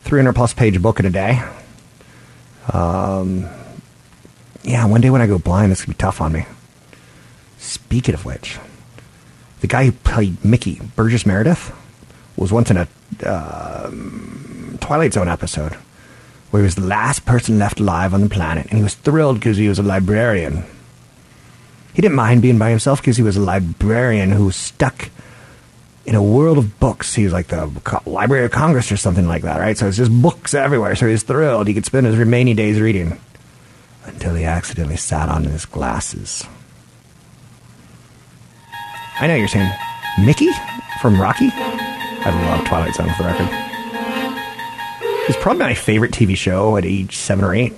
300 0.02 0.32
plus 0.34 0.54
page 0.54 0.80
book 0.80 0.98
in 1.00 1.06
a 1.06 1.10
day. 1.10 1.42
Um, 2.72 3.48
yeah, 4.62 4.86
one 4.86 5.00
day 5.00 5.10
when 5.10 5.20
I 5.20 5.26
go 5.26 5.38
blind, 5.38 5.72
it's 5.72 5.82
going 5.82 5.92
to 5.92 5.98
be 5.98 6.00
tough 6.00 6.20
on 6.20 6.32
me. 6.32 6.46
Speaking 7.58 8.14
of 8.14 8.24
which, 8.24 8.58
the 9.60 9.66
guy 9.66 9.84
who 9.86 9.92
played 9.92 10.44
Mickey, 10.44 10.80
Burgess 10.96 11.26
Meredith, 11.26 11.74
was 12.36 12.52
once 12.52 12.70
in 12.70 12.76
a 12.76 12.88
uh, 13.24 13.90
Twilight 14.80 15.12
Zone 15.12 15.28
episode 15.28 15.76
where 16.52 16.61
he 16.61 16.66
was 16.66 16.75
the 16.75 16.82
last 16.82 17.25
person 17.25 17.59
left 17.59 17.80
alive 17.80 18.12
on 18.12 18.21
the 18.21 18.28
planet, 18.28 18.66
and 18.66 18.76
he 18.76 18.82
was 18.82 18.94
thrilled 18.94 19.37
because 19.37 19.56
he 19.56 19.68
was 19.68 19.78
a 19.78 19.82
librarian. 19.82 20.64
He 21.94 22.02
didn't 22.02 22.14
mind 22.14 22.42
being 22.42 22.59
by 22.59 22.68
himself 22.68 23.00
because 23.00 23.16
he 23.16 23.23
was 23.23 23.38
a 23.38 23.40
librarian 23.40 24.32
who 24.32 24.44
was 24.44 24.56
stuck 24.56 25.09
in 26.04 26.14
a 26.14 26.23
world 26.23 26.59
of 26.59 26.78
books. 26.78 27.14
He 27.14 27.25
was 27.25 27.32
like 27.32 27.47
the 27.47 27.71
Library 28.04 28.44
of 28.44 28.50
Congress 28.50 28.92
or 28.92 28.99
something 28.99 29.26
like 29.26 29.42
that, 29.42 29.61
right? 29.61 29.78
So 29.78 29.88
it's 29.88 29.97
just 29.97 30.12
books 30.12 30.52
everywhere. 30.52 30.94
So 30.94 31.06
he 31.06 31.12
was 31.12 31.23
thrilled. 31.23 31.68
He 31.68 31.75
could 31.75 31.87
spend 31.87 32.04
his 32.04 32.18
remaining 32.18 32.54
days 32.54 32.78
reading 32.78 33.18
until 34.04 34.35
he 34.35 34.44
accidentally 34.44 34.97
sat 34.97 35.30
on 35.30 35.44
his 35.44 35.64
glasses. 35.64 36.44
I 39.21 39.26
know 39.26 39.37
you're 39.37 39.49
saying, 39.49 39.73
Mickey 40.21 40.50
from 41.00 41.18
Rocky? 41.18 41.49
I 41.50 42.50
love 42.50 42.66
Twilight 42.66 42.94
Zone 42.94 43.09
for 43.14 43.23
the 43.23 43.28
record. 43.30 43.71
It's 45.28 45.38
probably 45.40 45.62
my 45.62 45.74
favorite 45.74 46.10
TV 46.10 46.36
show 46.36 46.76
at 46.76 46.84
age 46.84 47.16
seven 47.16 47.44
or 47.44 47.54
eight. 47.54 47.74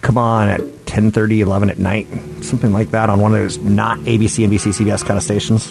Come 0.00 0.18
on 0.18 0.48
at 0.48 0.60
10.30, 0.60 1.38
11 1.38 1.70
at 1.70 1.78
night, 1.78 2.08
something 2.42 2.72
like 2.72 2.90
that 2.90 3.08
on 3.10 3.20
one 3.20 3.32
of 3.32 3.38
those 3.38 3.58
not 3.58 3.98
ABC, 4.00 4.46
NBC, 4.46 4.84
CBS 4.84 5.04
kind 5.04 5.16
of 5.16 5.22
stations. 5.22 5.70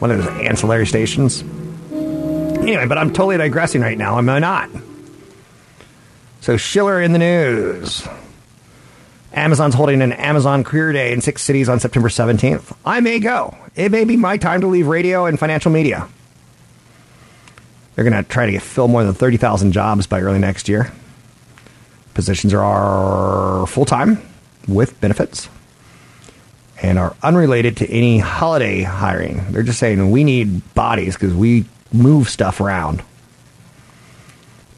One 0.00 0.10
of 0.10 0.18
those 0.18 0.28
ancillary 0.46 0.86
stations. 0.86 1.42
Anyway, 1.92 2.86
but 2.86 2.98
I'm 2.98 3.12
totally 3.12 3.38
digressing 3.38 3.80
right 3.80 3.96
now, 3.96 4.18
am 4.18 4.28
I 4.28 4.38
not? 4.38 4.70
So 6.42 6.56
Shiller 6.56 7.00
in 7.00 7.12
the 7.12 7.18
news. 7.18 8.06
Amazon's 9.32 9.74
holding 9.74 10.02
an 10.02 10.12
Amazon 10.12 10.62
Career 10.62 10.92
Day 10.92 11.12
in 11.12 11.20
six 11.20 11.42
cities 11.42 11.68
on 11.68 11.80
September 11.80 12.08
17th. 12.08 12.76
I 12.84 13.00
may 13.00 13.18
go. 13.18 13.56
It 13.74 13.90
may 13.90 14.04
be 14.04 14.16
my 14.16 14.36
time 14.36 14.60
to 14.60 14.66
leave 14.66 14.86
radio 14.86 15.24
and 15.24 15.38
financial 15.38 15.72
media. 15.72 16.08
They're 17.94 18.04
going 18.04 18.22
to 18.22 18.28
try 18.28 18.50
to 18.50 18.58
fill 18.58 18.88
more 18.88 19.04
than 19.04 19.14
30,000 19.14 19.72
jobs 19.72 20.06
by 20.06 20.20
early 20.20 20.38
next 20.38 20.68
year. 20.68 20.92
Positions 22.14 22.54
are 22.54 23.66
full 23.66 23.84
time 23.84 24.20
with 24.68 24.98
benefits 25.00 25.48
and 26.82 26.98
are 26.98 27.14
unrelated 27.22 27.76
to 27.78 27.88
any 27.88 28.18
holiday 28.18 28.82
hiring. 28.82 29.52
They're 29.52 29.62
just 29.62 29.78
saying 29.78 30.10
we 30.10 30.24
need 30.24 30.74
bodies 30.74 31.14
because 31.14 31.34
we 31.34 31.64
move 31.92 32.28
stuff 32.28 32.60
around. 32.60 33.02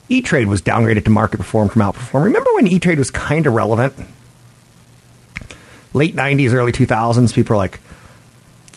E 0.09 0.21
Trade 0.21 0.49
was 0.49 0.61
downgraded 0.61 1.05
to 1.05 1.11
market 1.11 1.39
perform 1.39 1.71
from 1.71 1.83
outperform. 1.83 2.25
Remember 2.25 2.51
when 2.55 2.67
E 2.67 2.79
Trade 2.79 2.99
was 2.99 3.11
kind 3.11 3.47
of 3.47 3.55
relevant? 3.55 3.95
Late 5.95 6.15
90s, 6.15 6.53
early 6.53 6.73
2000s, 6.73 7.33
people 7.33 7.55
were 7.55 7.59
like, 7.59 7.81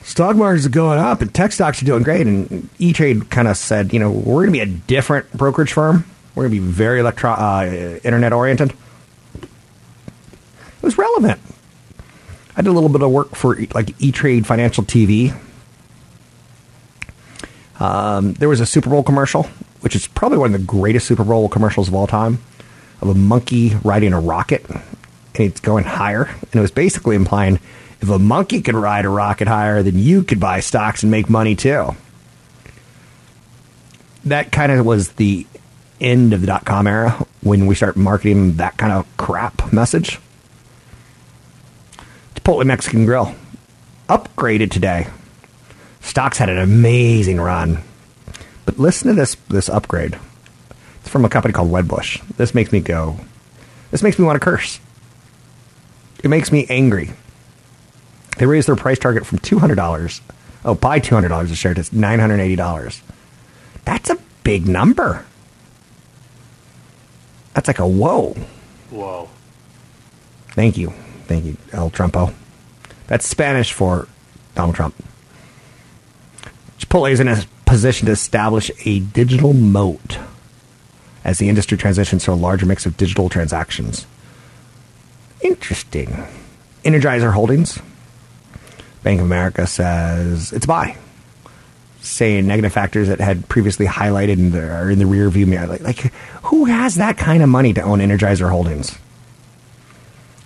stock 0.08 0.38
markets 0.38 0.66
are 0.66 0.70
going 0.70 0.98
up 0.98 1.22
and 1.22 1.34
tech 1.34 1.52
stocks 1.52 1.82
are 1.82 1.86
doing 1.86 2.02
great. 2.02 2.26
And 2.26 2.70
E 2.80 2.94
Trade 2.94 3.30
kind 3.30 3.48
of 3.48 3.58
said, 3.58 3.94
you 3.94 4.00
know, 4.00 4.10
we're 4.10 4.46
going 4.46 4.48
to 4.48 4.52
be 4.54 4.60
a 4.62 4.66
different 4.66 5.32
brokerage 5.34 5.74
firm. 5.74 6.06
We're 6.34 6.48
going 6.48 6.56
to 6.56 6.62
be 6.62 6.68
very 6.68 7.02
electro- 7.02 7.32
uh, 7.32 8.00
internet 8.04 8.32
oriented. 8.32 8.74
It 9.42 10.84
was 10.84 10.98
relevant. 10.98 11.42
I 12.56 12.62
did 12.62 12.70
a 12.70 12.72
little 12.72 12.90
bit 12.90 13.02
of 13.02 13.12
work 13.12 13.36
for 13.36 13.58
like 13.74 13.94
E 14.02 14.12
Trade 14.12 14.48
Financial 14.48 14.84
TV. 14.84 15.38
Um, 17.80 18.34
there 18.34 18.50
was 18.50 18.60
a 18.60 18.66
Super 18.66 18.90
Bowl 18.90 19.04
commercial, 19.04 19.44
which 19.82 19.96
is 19.96 20.08
probably 20.08 20.38
one 20.40 20.54
of 20.56 20.60
the 20.60 20.66
greatest 20.66 21.06
Super 21.06 21.24
Bowl 21.24 21.50
commercials 21.50 21.88
of 21.90 21.94
all 21.94 22.08
time, 22.08 22.40
of 23.02 23.10
a 23.10 23.14
monkey 23.14 23.76
riding 23.84 24.14
a 24.14 24.20
rocket 24.20 24.66
and 24.70 24.82
it's 25.36 25.60
going 25.60 25.84
higher. 25.84 26.24
And 26.24 26.56
it 26.56 26.62
was 26.62 26.72
basically 26.72 27.16
implying 27.16 27.60
if 28.01 28.10
a 28.10 28.20
monkey 28.20 28.62
could 28.62 28.75
ride 28.75 29.06
a 29.06 29.10
rocket 29.10 29.48
higher, 29.48 29.84
then 29.84 29.98
you 29.98 30.24
could 30.24 30.39
buy 30.39 30.60
stocks 30.60 31.04
and 31.04 31.12
make 31.12 31.30
money 31.30 31.56
too. 31.56 31.96
That 34.25 34.51
kind 34.51 34.72
of 34.72 34.86
was 34.86 35.13
the 35.13 35.48
end 36.00 36.34
of 36.34 36.42
the 36.42 36.48
dot 36.48 36.66
com 36.66 36.86
era 36.86 37.25
when 37.42 37.66
we 37.66 37.74
start 37.75 37.98
marketing 37.98 38.58
that 38.58 38.77
kind 38.77 38.94
of 38.94 39.08
crap 39.18 39.74
message. 39.74 40.20
Chipotle 42.36 42.66
Mexican 42.66 43.06
Grill 43.06 43.34
upgraded 44.08 44.72
today. 44.72 45.08
Stocks 46.01 46.38
had 46.38 46.50
an 46.50 46.60
amazing 46.60 47.39
run. 47.42 47.84
But 48.66 48.77
listen 48.77 49.08
to 49.08 49.13
this 49.13 49.36
this 49.50 49.70
upgrade. 49.70 50.20
It's 51.00 51.10
from 51.10 51.25
a 51.25 51.30
company 51.30 51.54
called 51.54 51.72
Wedbush. 51.72 52.22
This 52.36 52.54
makes 52.54 52.72
me 52.72 52.80
go. 52.80 53.20
This 53.92 54.04
makes 54.04 54.20
me 54.20 54.25
want 54.25 54.36
to 54.36 54.44
curse. 54.44 54.80
It 56.24 56.27
makes 56.27 56.51
me 56.51 56.66
angry. 56.70 57.12
They 58.38 58.46
raised 58.46 58.67
their 58.67 58.75
price 58.75 59.00
target 59.00 59.25
from 59.25 59.39
two 59.39 59.60
hundred 59.60 59.75
dollars. 59.75 60.22
Oh, 60.65 60.75
by 60.75 61.00
two 61.00 61.15
hundred 61.15 61.29
dollars 61.29 61.51
a 61.51 61.56
share 61.56 61.74
to 61.74 61.96
nine 61.96 62.20
hundred 62.20 62.39
eighty 62.39 62.56
dollars. 62.56 63.01
That's 63.86 64.10
a 64.10 64.17
big 64.44 64.67
number. 64.67 65.25
That's 67.53 67.67
like 67.67 67.79
a 67.79 67.88
whoa. 67.88 68.36
Whoa. 68.91 69.29
Thank 70.50 70.77
you. 70.77 70.94
Thank 71.25 71.46
you, 71.46 71.58
El 71.72 71.89
Trumpo. 71.89 72.34
That's 73.08 73.25
Spanish 73.27 73.74
for 73.74 74.08
Donald 74.56 74.75
Trump. 74.75 74.96
Chipotle 76.79 77.12
is 77.12 77.20
in 77.20 77.27
a 77.27 77.44
position 77.65 78.06
to 78.06 78.12
establish 78.12 78.72
a 78.86 79.00
digital 79.00 79.53
moat 79.53 80.20
as 81.24 81.39
the 81.39 81.50
industry 81.50 81.77
transitions 81.77 82.24
to 82.24 82.32
a 82.32 82.34
larger 82.34 82.65
mix 82.65 82.86
of 82.86 82.96
digital 82.96 83.29
transactions. 83.29 84.06
Interesting. 85.41 86.25
Energizer 86.84 87.34
Holdings. 87.34 87.79
Bank 89.08 89.22
of 89.22 89.26
America 89.26 89.66
says 89.66 90.52
it's 90.52 90.66
buy. 90.66 90.98
Saying 92.02 92.46
negative 92.46 92.74
factors 92.74 93.08
that 93.08 93.22
had 93.22 93.48
previously 93.48 93.86
highlighted 93.86 94.34
in 94.34 94.52
the, 94.52 94.70
are 94.70 94.92
in 94.92 95.00
the 95.00 95.06
rear 95.06 95.30
view 95.30 95.48
mirror. 95.48 95.66
Like, 95.66 95.80
like, 95.80 96.00
who 96.44 96.66
has 96.66 96.96
that 96.96 97.18
kind 97.18 97.42
of 97.42 97.48
money 97.48 97.72
to 97.72 97.82
own 97.82 98.00
Energizer 98.00 98.50
Holdings? 98.50 99.00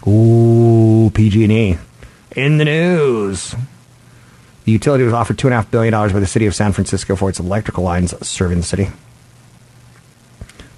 Ooh, 0.07 1.09
PG&E 1.11 1.79
in 2.35 2.57
the 2.59 2.65
news. 2.65 3.55
The 4.65 4.71
utility 4.71 5.05
was 5.05 5.13
offered 5.13 5.39
two 5.39 5.47
and 5.47 5.55
a 5.55 5.57
half 5.57 5.71
billion 5.71 5.91
dollars 5.91 6.13
by 6.13 6.19
the 6.19 6.27
city 6.27 6.45
of 6.45 6.53
San 6.53 6.71
Francisco 6.71 7.15
for 7.15 7.29
its 7.29 7.39
electrical 7.39 7.83
lines 7.83 8.13
serving 8.27 8.59
the 8.59 8.63
city. 8.63 8.89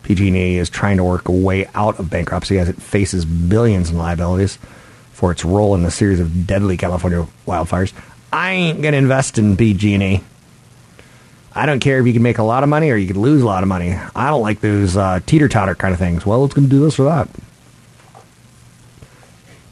PG&E 0.04 0.58
is 0.58 0.70
trying 0.70 0.96
to 0.96 1.04
work 1.04 1.28
a 1.28 1.34
way 1.34 1.68
out 1.76 2.00
of 2.00 2.10
bankruptcy 2.10 2.60
as 2.60 2.70
it 2.70 2.82
faces 2.82 3.26
billions 3.26 3.90
in 3.90 3.98
liabilities 3.98 4.58
for 5.14 5.32
its 5.32 5.46
role 5.46 5.76
in 5.76 5.84
the 5.84 5.92
series 5.92 6.20
of 6.20 6.46
deadly 6.46 6.76
California 6.76 7.26
wildfires. 7.48 7.94
I 8.32 8.52
ain't 8.52 8.82
gonna 8.82 8.98
invest 8.98 9.38
in 9.38 9.56
PG&E. 9.56 10.22
I 11.56 11.66
don't 11.66 11.80
care 11.80 12.00
if 12.00 12.08
you 12.08 12.14
can 12.14 12.24
make 12.24 12.40
a 12.40 12.44
lot 12.44 12.64
of 12.64 12.70
money 12.70 12.90
or 12.90 12.96
you 12.96 13.08
could 13.08 13.18
lose 13.18 13.42
a 13.42 13.46
lot 13.46 13.64
of 13.64 13.70
money. 13.70 13.94
I 14.16 14.30
don't 14.30 14.42
like 14.42 14.60
those 14.60 14.98
uh, 14.98 15.20
teeter 15.26 15.48
totter 15.48 15.76
kind 15.76 15.94
of 15.94 16.00
things. 16.00 16.26
Well, 16.26 16.44
it's 16.46 16.54
gonna 16.54 16.68
do 16.68 16.80
this 16.80 17.00
or 17.00 17.06
that. 17.06 17.30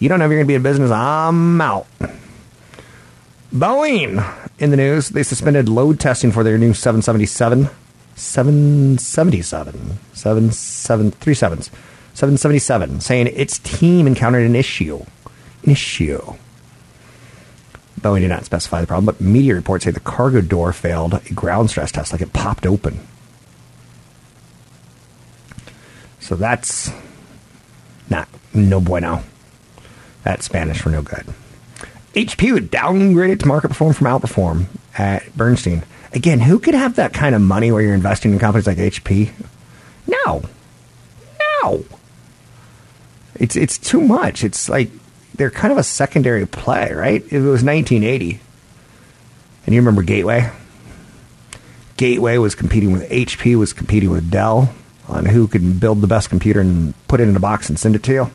You 0.02 0.10
don't 0.10 0.18
know 0.18 0.26
if 0.26 0.32
you're 0.32 0.40
going 0.40 0.48
to 0.48 0.52
be 0.52 0.56
in 0.56 0.64
business. 0.64 0.90
I'm 0.90 1.62
out. 1.62 1.86
Boeing 3.54 4.48
in 4.58 4.72
the 4.72 4.78
news. 4.78 5.10
They 5.10 5.22
suspended 5.22 5.70
load 5.70 6.00
testing 6.00 6.32
for 6.32 6.44
their 6.44 6.58
new 6.58 6.74
777. 6.74 7.70
777. 8.16 10.00
7737s. 10.16 11.70
777, 12.14 13.00
saying 13.00 13.28
its 13.28 13.60
team 13.60 14.08
encountered 14.08 14.44
an 14.44 14.56
issue. 14.56 15.06
Issue. 15.64 16.22
Boeing 18.00 18.22
did 18.22 18.30
not 18.30 18.46
specify 18.46 18.82
the 18.82 18.88
problem, 18.88 19.06
but 19.06 19.22
media 19.22 19.54
reports 19.54 19.86
say 19.86 19.92
the 19.92 20.00
cargo 20.00 20.42
door 20.42 20.74
failed 20.74 21.14
a 21.14 21.34
ground 21.34 21.70
stress 21.70 21.92
test, 21.92 22.12
like 22.12 22.22
it 22.22 22.34
popped 22.34 22.66
open. 22.66 23.00
So 26.20 26.36
that's 26.36 26.92
not 28.10 28.28
no 28.54 28.80
bueno. 28.80 29.24
That's 30.24 30.46
Spanish 30.46 30.82
for 30.82 30.90
no 30.90 31.02
good. 31.02 31.26
HP 32.14 32.54
would 32.54 32.72
downgraded 32.72 33.40
to 33.40 33.48
market 33.48 33.70
perform 33.70 33.94
from 33.94 34.08
outperform 34.08 34.66
at 34.98 35.36
Bernstein. 35.36 35.84
Again, 36.14 36.40
who 36.42 36.60
could 36.60 36.74
have 36.74 36.96
that 36.96 37.14
kind 37.14 37.36
of 37.36 37.42
money 37.42 37.72
where 37.72 37.82
you're 37.82 37.94
investing 37.94 38.34
in 38.34 38.40
companies 38.40 38.68
like 38.68 38.78
HP? 38.78 39.32
No. 40.08 40.44
No. 41.64 41.86
It's 43.36 43.56
it's 43.56 43.78
too 43.78 44.02
much. 44.02 44.44
It's 44.44 44.68
like 44.68 44.92
they're 45.36 45.52
kind 45.52 45.72
of 45.72 45.78
a 45.78 45.84
secondary 45.84 46.46
play, 46.46 46.92
right? 46.94 47.24
It 47.32 47.40
was 47.40 47.64
1980. 47.64 48.40
And 49.66 49.76
you 49.76 49.82
remember 49.82 50.04
Gateway? 50.04 50.52
Gateway 51.98 52.38
was 52.38 52.56
competing 52.56 52.92
with 52.92 53.10
HP, 53.10 53.58
was 53.58 53.74
competing 53.74 54.10
with 54.10 54.32
Dell 54.32 54.74
on 55.08 55.26
who 55.26 55.48
could 55.48 55.80
build 55.80 56.02
the 56.02 56.08
best 56.08 56.30
computer 56.30 56.60
and 56.60 56.94
put 57.08 57.20
it 57.20 57.28
in 57.28 57.36
a 57.36 57.40
box 57.40 57.70
and 57.70 57.78
send 57.78 57.96
it 57.96 58.04
to 58.04 58.14
you. 58.14 58.32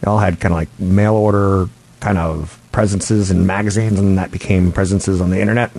They 0.00 0.08
all 0.08 0.18
had 0.18 0.38
kind 0.38 0.52
of 0.52 0.58
like 0.58 0.78
mail 0.78 1.14
order 1.14 1.68
kind 2.00 2.18
of 2.18 2.60
presences 2.70 3.30
in 3.30 3.46
magazines, 3.46 3.98
and 3.98 4.18
that 4.18 4.30
became 4.30 4.70
presences 4.70 5.20
on 5.20 5.30
the 5.30 5.40
internet 5.40 5.72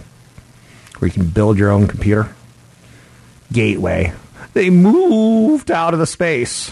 where 0.97 1.07
you 1.07 1.13
can 1.13 1.29
build 1.29 1.57
your 1.57 1.69
own 1.69 1.87
computer. 1.87 2.35
Gateway. 3.51 4.13
They 4.53 4.69
moved 4.69 5.71
out 5.71 5.93
of 5.93 5.99
the 5.99 6.05
space. 6.05 6.71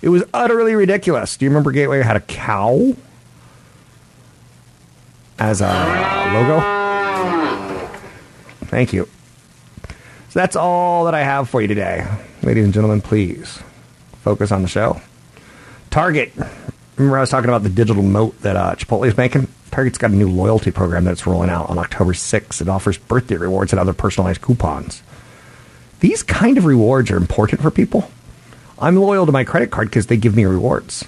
It 0.00 0.10
was 0.10 0.22
utterly 0.32 0.74
ridiculous. 0.74 1.36
Do 1.36 1.44
you 1.44 1.50
remember 1.50 1.72
Gateway 1.72 2.02
had 2.02 2.16
a 2.16 2.20
cow 2.20 2.94
as 5.38 5.60
a 5.60 6.30
logo? 6.34 6.60
Thank 8.66 8.92
you. 8.92 9.08
So 10.28 10.40
that's 10.40 10.56
all 10.56 11.06
that 11.06 11.14
I 11.14 11.22
have 11.22 11.48
for 11.48 11.60
you 11.60 11.68
today. 11.68 12.06
Ladies 12.42 12.64
and 12.64 12.74
gentlemen, 12.74 13.00
please 13.00 13.60
focus 14.22 14.52
on 14.52 14.62
the 14.62 14.68
show. 14.68 15.00
Target. 15.90 16.32
Remember, 16.96 17.16
I 17.16 17.20
was 17.20 17.30
talking 17.30 17.48
about 17.48 17.62
the 17.62 17.70
digital 17.70 18.02
moat 18.02 18.40
that 18.42 18.56
uh, 18.56 18.74
Chipotle 18.74 19.06
is 19.06 19.16
making? 19.16 19.48
Target's 19.70 19.98
got 19.98 20.10
a 20.10 20.14
new 20.14 20.28
loyalty 20.28 20.70
program 20.70 21.04
that's 21.04 21.26
rolling 21.26 21.50
out 21.50 21.70
on 21.70 21.78
October 21.78 22.12
6th. 22.12 22.60
It 22.60 22.68
offers 22.68 22.98
birthday 22.98 23.36
rewards 23.36 23.72
and 23.72 23.80
other 23.80 23.92
personalized 23.92 24.42
coupons. 24.42 25.02
These 26.00 26.22
kind 26.22 26.58
of 26.58 26.64
rewards 26.64 27.10
are 27.10 27.16
important 27.16 27.62
for 27.62 27.70
people. 27.70 28.10
I'm 28.80 28.96
loyal 28.96 29.26
to 29.26 29.32
my 29.32 29.44
credit 29.44 29.70
card 29.70 29.88
because 29.88 30.06
they 30.06 30.16
give 30.16 30.36
me 30.36 30.44
rewards. 30.44 31.04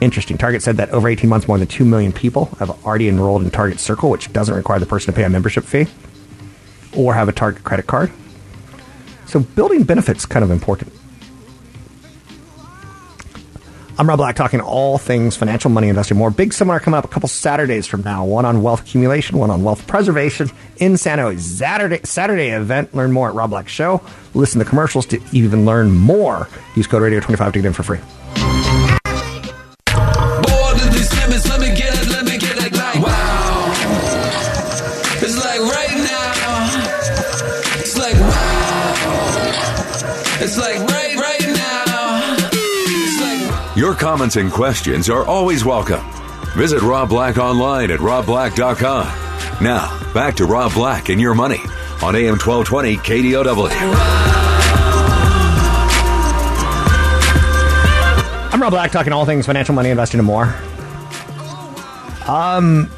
Interesting. 0.00 0.36
Target 0.36 0.62
said 0.62 0.76
that 0.76 0.90
over 0.90 1.08
18 1.08 1.30
months, 1.30 1.48
more 1.48 1.58
than 1.58 1.66
2 1.66 1.84
million 1.84 2.12
people 2.12 2.46
have 2.58 2.70
already 2.84 3.08
enrolled 3.08 3.42
in 3.42 3.50
Target 3.50 3.80
Circle, 3.80 4.10
which 4.10 4.32
doesn't 4.32 4.54
require 4.54 4.78
the 4.78 4.86
person 4.86 5.12
to 5.12 5.16
pay 5.16 5.24
a 5.24 5.30
membership 5.30 5.64
fee 5.64 5.86
or 6.94 7.14
have 7.14 7.28
a 7.28 7.32
Target 7.32 7.64
credit 7.64 7.86
card. 7.86 8.12
So 9.26 9.40
building 9.40 9.84
benefits 9.84 10.26
kind 10.26 10.44
of 10.44 10.50
important. 10.50 10.92
I'm 13.96 14.08
Rob 14.08 14.18
Black, 14.18 14.34
talking 14.34 14.60
all 14.60 14.98
things 14.98 15.36
financial, 15.36 15.70
money, 15.70 15.88
investing, 15.88 16.16
more. 16.16 16.30
Big 16.30 16.52
seminar 16.52 16.80
coming 16.80 16.98
up 16.98 17.04
a 17.04 17.08
couple 17.08 17.28
Saturdays 17.28 17.86
from 17.86 18.02
now. 18.02 18.24
One 18.24 18.44
on 18.44 18.60
wealth 18.60 18.80
accumulation, 18.80 19.38
one 19.38 19.50
on 19.50 19.62
wealth 19.62 19.86
preservation 19.86 20.50
in 20.78 20.96
San 20.96 21.20
Jose. 21.20 21.38
Saturday, 21.40 22.00
Saturday 22.02 22.48
event. 22.48 22.92
Learn 22.92 23.12
more 23.12 23.28
at 23.28 23.34
Rob 23.36 23.50
Black 23.50 23.68
Show. 23.68 24.02
Listen 24.34 24.58
to 24.58 24.64
commercials 24.64 25.06
to 25.06 25.20
even 25.30 25.64
learn 25.64 25.92
more. 25.92 26.48
Use 26.74 26.88
code 26.88 27.02
Radio 27.02 27.20
25 27.20 27.52
to 27.52 27.58
get 27.60 27.66
in 27.66 27.72
for 27.72 27.84
free. 27.84 28.00
let 40.56 40.88
me 40.88 40.93
Your 43.84 43.94
comments 43.94 44.36
and 44.36 44.50
questions 44.50 45.10
are 45.10 45.26
always 45.26 45.62
welcome. 45.62 46.00
Visit 46.56 46.80
Rob 46.80 47.10
Black 47.10 47.36
online 47.36 47.90
at 47.90 48.00
robblack.com. 48.00 49.62
Now, 49.62 50.04
Back 50.14 50.36
to 50.36 50.46
Rob 50.46 50.72
Black 50.72 51.10
and 51.10 51.20
your 51.20 51.34
money 51.34 51.58
on 52.00 52.16
AM 52.16 52.38
1220 52.38 52.96
KDOW. 52.96 53.68
I'm 58.52 58.62
Rob 58.62 58.70
Black, 58.70 58.92
talking 58.92 59.12
all 59.12 59.26
things 59.26 59.44
financial, 59.44 59.74
money, 59.74 59.90
investing, 59.90 60.20
and 60.20 60.26
more. 60.26 60.54
Um, 62.26 62.88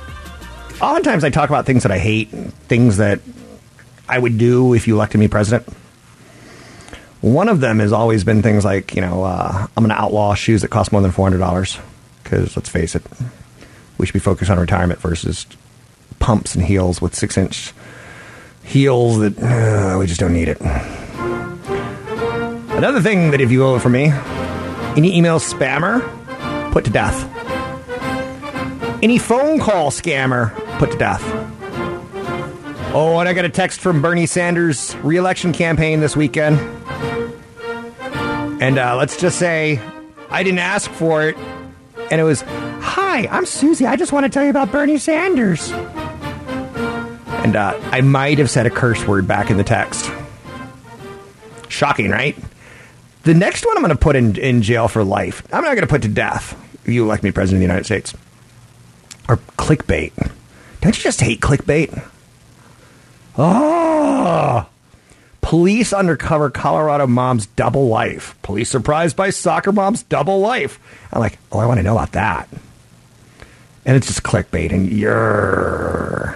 oftentimes 0.81 1.25
I 1.25 1.31
talk 1.31 1.49
about 1.49 1.65
things 1.65 1.85
that 1.85 1.91
I 1.91 1.99
hate, 1.99 2.29
things 2.29 2.99
that 2.99 3.21
I 4.09 4.19
would 4.19 4.37
do 4.39 4.75
if 4.75 4.87
you 4.87 4.95
elected 4.95 5.19
me 5.19 5.27
president. 5.27 5.67
One 7.27 7.49
of 7.49 7.59
them 7.59 7.81
has 7.81 7.93
always 7.93 8.23
been 8.23 8.41
things 8.41 8.65
like, 8.65 8.95
you 8.95 9.01
know, 9.01 9.25
uh, 9.25 9.67
I'm 9.77 9.83
going 9.83 9.89
to 9.89 10.01
outlaw 10.01 10.35
shoes 10.35 10.63
that 10.63 10.69
cost 10.69 10.93
more 10.93 11.01
than 11.01 11.11
$400 11.11 11.81
because 12.23 12.57
let's 12.57 12.69
face 12.69 12.95
it, 12.95 13.03
we 13.99 14.07
should 14.07 14.13
be 14.13 14.21
focused 14.21 14.49
on 14.49 14.61
retirement 14.61 15.01
versus 15.01 15.45
pumps 16.21 16.55
and 16.55 16.65
heels 16.65 17.03
with 17.03 17.17
six 17.17 17.37
inch 17.37 17.73
heels 18.63 19.19
that 19.19 19.37
uh, 19.43 19.99
we 19.99 20.07
just 20.07 20.21
don't 20.21 20.35
need 20.35 20.47
it. 20.47 20.61
Another 22.71 23.01
thing 23.01 23.33
that 23.33 23.41
if 23.41 23.51
you 23.51 23.59
vote 23.59 23.83
for 23.83 23.89
me, 23.89 24.13
any 24.97 25.19
email 25.19 25.41
spammer, 25.41 26.01
put 26.71 26.85
to 26.85 26.93
death. 26.93 27.25
Any 29.03 29.19
phone 29.19 29.59
call 29.59 29.91
scammer, 29.91 30.55
put 30.79 30.93
to 30.93 30.97
death. 30.97 31.25
Oh, 32.95 33.19
and 33.19 33.29
I 33.29 33.35
got 33.35 33.45
a 33.45 33.51
text 33.51 33.81
from 33.81 34.01
Bernie 34.01 34.27
Sanders' 34.27 34.95
reelection 34.99 35.53
campaign 35.53 35.99
this 35.99 36.15
weekend. 36.15 36.86
And 38.61 38.79
uh, 38.79 38.97
let's 38.97 39.17
just 39.17 39.39
say 39.39 39.81
I 40.31 40.43
didn't 40.43 40.61
ask 40.61 40.91
for 40.91 41.29
it. 41.29 41.37
And 42.11 42.21
it 42.21 42.25
was, 42.25 42.43
Hi, 42.43 43.27
I'm 43.27 43.47
Susie. 43.47 43.87
I 43.87 43.97
just 43.97 44.13
want 44.13 44.25
to 44.25 44.31
tell 44.31 44.45
you 44.45 44.51
about 44.51 44.73
Bernie 44.73 44.99
Sanders. 44.99 45.71
And 47.47 47.57
uh, 47.57 47.79
I 47.93 48.01
might 48.01 48.39
have 48.39 48.51
said 48.51 48.67
a 48.67 48.71
curse 48.71 49.07
word 49.07 49.29
back 49.29 49.51
in 49.51 49.57
the 49.57 49.65
text. 49.65 50.11
Shocking, 51.69 52.11
right? 52.11 52.37
The 53.25 53.35
next 53.35 53.67
one 53.67 53.77
I'm 53.77 53.83
going 53.83 53.95
to 53.95 54.01
put 54.01 54.17
in, 54.17 54.37
in 54.37 54.63
jail 54.63 54.89
for 54.89 55.05
life. 55.05 55.43
I'm 55.53 55.63
not 55.63 55.75
going 55.75 55.83
to 55.83 55.87
put 55.87 56.03
to 56.03 56.09
death 56.09 56.53
if 56.85 56.93
you 56.93 57.05
elect 57.05 57.23
me 57.23 57.33
president 57.33 57.57
of 57.57 57.61
the 57.61 57.73
United 57.73 57.85
States. 57.85 58.15
Or 59.29 59.37
clickbait. 59.59 60.13
Don't 60.81 60.97
you 60.97 61.03
just 61.03 61.21
hate 61.21 61.41
clickbait? 61.41 62.09
Oh! 63.37 64.67
Police 65.47 65.93
undercover 65.93 66.51
Colorado 66.51 67.07
mom's 67.07 67.47
double 67.47 67.87
life. 67.87 68.35
Police 68.43 68.69
surprised 68.69 69.15
by 69.15 69.31
soccer 69.31 69.71
mom's 69.71 70.03
double 70.03 70.41
life. 70.41 70.81
I'm 71.13 71.21
like, 71.21 71.39
oh, 71.53 71.61
I 71.61 71.67
want 71.67 71.79
to 71.79 71.85
know 71.85 71.93
about 71.93 72.11
that. 72.13 72.49
And 73.85 73.97
it's 73.97 74.09
just 74.09 74.25
clickbait, 74.25 74.73
and 74.73 74.91
you're. 74.91 76.35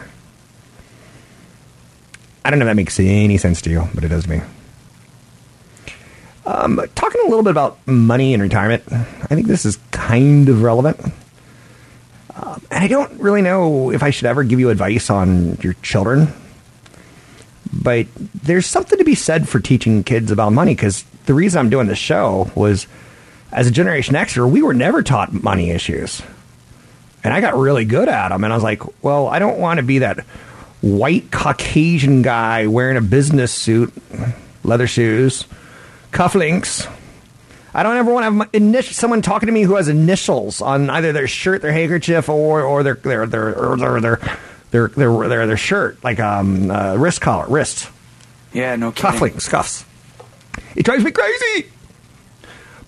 I 2.44 2.50
don't 2.50 2.60
know 2.60 2.66
if 2.66 2.70
that 2.70 2.76
makes 2.76 3.00
any 3.00 3.36
sense 3.36 3.60
to 3.62 3.70
you, 3.70 3.88
but 3.96 4.04
it 4.04 4.08
does 4.10 4.26
to 4.26 4.30
me. 4.30 4.42
Um, 6.46 6.80
talking 6.94 7.20
a 7.26 7.28
little 7.28 7.42
bit 7.42 7.50
about 7.50 7.84
money 7.88 8.32
and 8.32 8.40
retirement, 8.40 8.84
I 8.92 9.34
think 9.34 9.48
this 9.48 9.66
is 9.66 9.76
kind 9.90 10.48
of 10.48 10.62
relevant. 10.62 11.00
Um, 12.36 12.62
and 12.70 12.84
I 12.84 12.86
don't 12.86 13.20
really 13.20 13.42
know 13.42 13.90
if 13.90 14.04
I 14.04 14.10
should 14.10 14.26
ever 14.26 14.44
give 14.44 14.60
you 14.60 14.70
advice 14.70 15.10
on 15.10 15.56
your 15.62 15.72
children 15.82 16.32
but 17.72 18.06
there's 18.42 18.66
something 18.66 18.98
to 18.98 19.04
be 19.04 19.14
said 19.14 19.48
for 19.48 19.60
teaching 19.60 20.02
kids 20.04 20.30
about 20.30 20.52
money 20.52 20.74
because 20.74 21.04
the 21.26 21.34
reason 21.34 21.58
I'm 21.60 21.70
doing 21.70 21.86
this 21.86 21.98
show 21.98 22.50
was 22.54 22.86
as 23.52 23.66
a 23.66 23.70
Generation 23.70 24.14
Xer, 24.14 24.50
we 24.50 24.62
were 24.62 24.74
never 24.74 25.02
taught 25.02 25.32
money 25.32 25.70
issues. 25.70 26.22
And 27.22 27.34
I 27.34 27.40
got 27.40 27.56
really 27.56 27.84
good 27.84 28.08
at 28.08 28.28
them. 28.30 28.44
And 28.44 28.52
I 28.52 28.56
was 28.56 28.62
like, 28.62 28.82
well, 29.02 29.28
I 29.28 29.38
don't 29.38 29.58
want 29.58 29.78
to 29.78 29.82
be 29.82 29.98
that 29.98 30.20
white 30.80 31.30
Caucasian 31.30 32.22
guy 32.22 32.66
wearing 32.66 32.96
a 32.96 33.02
business 33.02 33.52
suit, 33.52 33.92
leather 34.64 34.86
shoes, 34.86 35.44
cufflinks. 36.12 36.90
I 37.72 37.82
don't 37.82 37.96
ever 37.96 38.12
want 38.12 38.52
to 38.52 38.72
have 38.72 38.84
someone 38.86 39.22
talking 39.22 39.46
to 39.46 39.52
me 39.52 39.62
who 39.62 39.76
has 39.76 39.88
initials 39.88 40.60
on 40.60 40.90
either 40.90 41.12
their 41.12 41.28
shirt, 41.28 41.62
their 41.62 41.72
handkerchief, 41.72 42.28
or, 42.28 42.62
or 42.62 42.82
their, 42.82 42.94
their, 42.94 43.26
their, 43.26 43.56
or 43.56 43.76
their, 43.76 44.00
their 44.00 44.38
their 44.70 44.88
their 44.88 45.10
their 45.28 45.46
their 45.46 45.56
shirt, 45.56 46.02
like 46.04 46.20
um 46.20 46.70
uh, 46.70 46.96
wrist 46.96 47.20
collar, 47.20 47.46
wrists, 47.48 47.88
Yeah, 48.52 48.76
no 48.76 48.92
kidding. 48.92 49.10
cufflinks, 49.18 49.48
cuffs. 49.48 49.84
It 50.76 50.84
drives 50.84 51.04
me 51.04 51.10
crazy. 51.10 51.70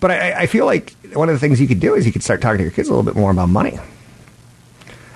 But 0.01 0.11
I, 0.11 0.33
I 0.42 0.47
feel 0.47 0.66
like 0.66 0.95
one 1.14 1.29
of 1.29 1.35
the 1.35 1.38
things 1.38 1.61
you 1.61 1.68
could 1.68 1.81
do 1.81 1.95
is 1.95 2.07
you 2.07 2.12
could 2.12 2.23
start 2.25 2.40
talking 2.40 2.59
to 2.59 2.64
your 2.64 2.73
kids 2.73 2.88
a 2.88 2.92
little 2.92 3.05
bit 3.05 3.14
more 3.14 3.31
about 3.31 3.49
money. 3.49 3.79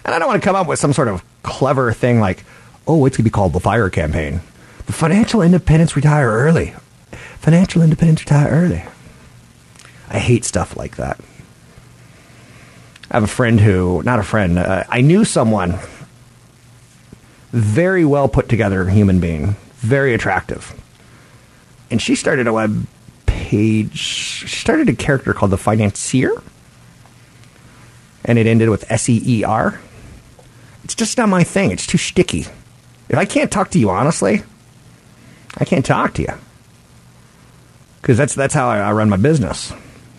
And 0.05 0.15
I 0.15 0.19
don't 0.21 0.29
want 0.29 0.41
to 0.41 0.47
come 0.47 0.55
up 0.55 0.69
with 0.69 0.79
some 0.79 0.93
sort 0.93 1.09
of 1.09 1.25
clever 1.43 1.93
thing 1.93 2.21
like, 2.21 2.45
oh, 2.87 3.05
it's 3.07 3.17
going 3.17 3.25
to 3.25 3.31
be 3.31 3.31
called 3.31 3.53
the 3.53 3.59
FIRE 3.61 3.91
campaign. 3.91 4.41
The 4.87 4.93
Financial 4.93 5.43
Independence 5.43 5.97
Retire 5.97 6.31
Early. 6.31 6.75
Financial 7.41 7.83
Independence 7.83 8.21
Retire 8.21 8.49
Early. 8.49 8.85
I 10.09 10.21
hate 10.21 10.45
stuff 10.45 10.77
like 10.77 10.97
that. 10.97 11.19
I 13.11 13.15
have 13.17 13.25
a 13.25 13.29
friend 13.29 13.61
who, 13.61 14.03
not 14.05 14.21
a 14.21 14.23
friend, 14.23 14.59
uh, 14.59 14.85
I 14.89 15.01
knew 15.01 15.25
someone, 15.25 15.79
very 17.57 18.05
well 18.05 18.29
put 18.29 18.49
together 18.49 18.89
human 18.89 19.19
being, 19.19 19.57
very 19.77 20.13
attractive. 20.13 20.75
And 21.91 22.03
she 22.03 22.15
started 22.15 22.47
a 22.47 22.53
web 22.53 22.87
page, 23.25 23.97
she 23.97 24.47
started 24.47 24.89
a 24.89 24.95
character 24.95 25.33
called 25.33 25.53
the 25.53 25.59
Financier, 25.59 26.33
and 28.25 28.39
it 28.39 28.47
ended 28.47 28.69
with 28.69 28.91
S 28.91 29.09
E 29.09 29.23
E 29.25 29.45
R. 29.45 29.81
It's 30.85 30.95
just 30.95 31.17
not 31.17 31.29
my 31.29 31.45
thing. 31.45 31.71
It's 31.71 31.87
too 31.87 31.99
sticky. 31.99 32.47
If 33.09 33.17
I 33.17 33.25
can't 33.25 33.51
talk 33.51 33.71
to 33.71 33.79
you 33.79 33.91
honestly, 33.91 34.43
I 35.57 35.65
can't 35.65 35.85
talk 35.85 36.15
to 36.15 36.23
you. 36.23 36.35
Because 38.03 38.19
that's, 38.19 38.35
that's 38.35 38.55
how 38.55 38.69
I, 38.69 38.79
I 38.79 38.93
run 38.93 39.09
my 39.09 39.17
business. 39.17 39.73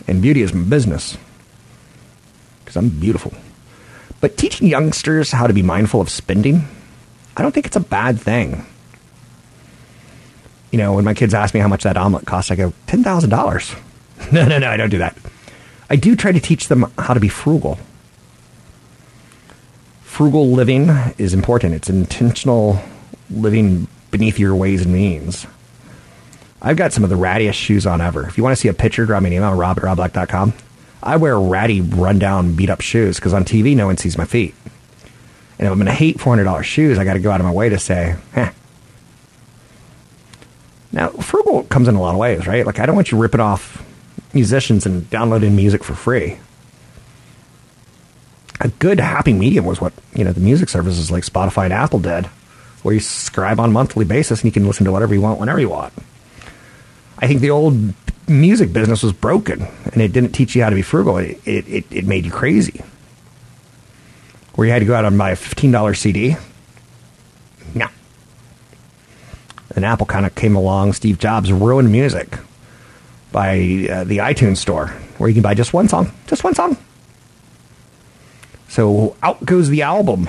And 0.07 0.21
beauty 0.21 0.41
is 0.41 0.53
my 0.53 0.63
business. 0.63 1.17
Because 2.59 2.75
I'm 2.75 2.89
beautiful. 2.89 3.33
But 4.19 4.37
teaching 4.37 4.67
youngsters 4.67 5.31
how 5.31 5.47
to 5.47 5.53
be 5.53 5.61
mindful 5.61 6.01
of 6.01 6.09
spending, 6.09 6.67
I 7.37 7.43
don't 7.43 7.51
think 7.51 7.67
it's 7.67 7.75
a 7.75 7.81
bad 7.81 8.19
thing. 8.19 8.65
You 10.71 10.79
know, 10.79 10.93
when 10.93 11.05
my 11.05 11.13
kids 11.13 11.33
ask 11.33 11.53
me 11.53 11.59
how 11.59 11.67
much 11.67 11.83
that 11.83 11.95
omelet 11.95 12.25
costs, 12.25 12.51
I 12.51 12.55
go, 12.55 12.73
$10,000. 12.87 13.83
No, 14.31 14.45
no, 14.45 14.57
no, 14.57 14.67
I 14.67 14.75
don't 14.75 14.89
do 14.89 14.97
that. 14.97 15.15
I 15.91 15.95
do 15.95 16.15
try 16.15 16.33
to 16.33 16.39
teach 16.39 16.67
them 16.67 16.91
how 16.97 17.13
to 17.13 17.19
be 17.19 17.29
frugal. 17.29 17.79
Frugal 20.01 20.49
living 20.49 20.89
is 21.17 21.33
important. 21.35 21.75
It's 21.75 21.89
intentional 21.89 22.81
living 23.29 23.87
beneath 24.11 24.37
your 24.39 24.55
ways 24.55 24.81
and 24.81 24.91
means. 24.91 25.45
I've 26.61 26.75
got 26.75 26.91
some 26.91 27.03
of 27.03 27.09
the 27.09 27.15
rattiest 27.15 27.53
shoes 27.53 27.85
on 27.85 28.01
ever. 28.01 28.27
If 28.27 28.37
you 28.37 28.43
want 28.43 28.53
to 28.55 28.59
see 28.59 28.67
a 28.67 28.73
picture, 28.73 29.05
drop 29.05 29.21
me 29.21 29.29
an 29.29 29.33
email, 29.35 29.53
rob 29.53 29.77
at 29.77 29.83
robblack.com. 29.83 30.53
I 31.03 31.15
wear 31.15 31.39
ratty, 31.39 31.79
rundown, 31.81 32.55
beat 32.55 32.71
up 32.71 32.81
shoes 32.81 33.17
because 33.17 33.33
on 33.33 33.45
TV, 33.45 33.75
no 33.75 33.85
one 33.85 33.97
sees 33.97 34.17
my 34.17 34.25
feet. 34.25 34.55
And 35.59 35.65
if 35.65 35.71
I'm 35.71 35.77
going 35.77 35.87
to 35.87 35.93
hate 35.93 36.17
$400 36.17 36.63
shoes, 36.63 36.99
I 36.99 37.03
got 37.03 37.13
to 37.13 37.19
go 37.19 37.31
out 37.31 37.39
of 37.39 37.45
my 37.45 37.51
way 37.51 37.69
to 37.69 37.79
say, 37.79 38.15
eh. 38.35 38.51
Now, 40.91 41.09
frugal 41.09 41.63
comes 41.63 41.87
in 41.87 41.95
a 41.95 42.01
lot 42.01 42.11
of 42.11 42.17
ways, 42.17 42.47
right? 42.47 42.65
Like, 42.65 42.79
I 42.79 42.85
don't 42.85 42.95
want 42.95 43.11
you 43.11 43.17
ripping 43.17 43.39
off 43.39 43.83
musicians 44.33 44.85
and 44.85 45.09
downloading 45.09 45.55
music 45.55 45.83
for 45.83 45.95
free. 45.95 46.37
A 48.59 48.69
good 48.69 48.99
happy 48.99 49.33
medium 49.33 49.65
was 49.65 49.81
what, 49.81 49.93
you 50.15 50.23
know, 50.23 50.31
the 50.31 50.39
music 50.39 50.69
services 50.69 51.11
like 51.11 51.23
Spotify 51.23 51.65
and 51.65 51.73
Apple 51.73 51.99
did, 51.99 52.25
where 52.83 52.93
you 52.93 52.99
subscribe 52.99 53.59
on 53.59 53.69
a 53.69 53.73
monthly 53.73 54.05
basis 54.05 54.41
and 54.41 54.45
you 54.45 54.51
can 54.51 54.65
listen 54.65 54.85
to 54.85 54.91
whatever 54.91 55.13
you 55.13 55.21
want 55.21 55.39
whenever 55.39 55.59
you 55.59 55.69
want. 55.69 55.93
I 57.19 57.27
think 57.27 57.41
the 57.41 57.51
old 57.51 57.93
music 58.27 58.73
business 58.73 59.03
was 59.03 59.13
broken 59.13 59.67
and 59.85 60.01
it 60.01 60.11
didn't 60.11 60.31
teach 60.31 60.55
you 60.55 60.63
how 60.63 60.69
to 60.69 60.75
be 60.75 60.81
frugal. 60.81 61.17
It, 61.17 61.39
it, 61.45 61.67
it, 61.67 61.85
it 61.91 62.05
made 62.05 62.25
you 62.25 62.31
crazy. 62.31 62.81
Where 64.57 64.65
you 64.65 64.73
had 64.73 64.79
to 64.79 64.85
go 64.85 64.95
out 64.95 65.05
and 65.05 65.15
buy 65.19 65.29
a 65.29 65.35
$15 65.35 65.95
CD. 65.95 66.35
No. 67.75 67.87
And 69.75 69.85
Apple 69.85 70.07
kind 70.07 70.25
of 70.25 70.33
came 70.33 70.55
along. 70.55 70.93
Steve 70.93 71.19
Jobs 71.19 71.51
ruined 71.51 71.91
music 71.91 72.39
by 73.31 73.87
uh, 73.87 74.03
the 74.03 74.17
iTunes 74.17 74.57
store 74.57 74.87
where 75.19 75.29
you 75.29 75.35
can 75.35 75.43
buy 75.43 75.53
just 75.53 75.73
one 75.73 75.87
song. 75.87 76.11
Just 76.25 76.43
one 76.43 76.55
song. 76.55 76.75
So 78.67 79.15
out 79.21 79.45
goes 79.45 79.69
the 79.69 79.83
album. 79.83 80.27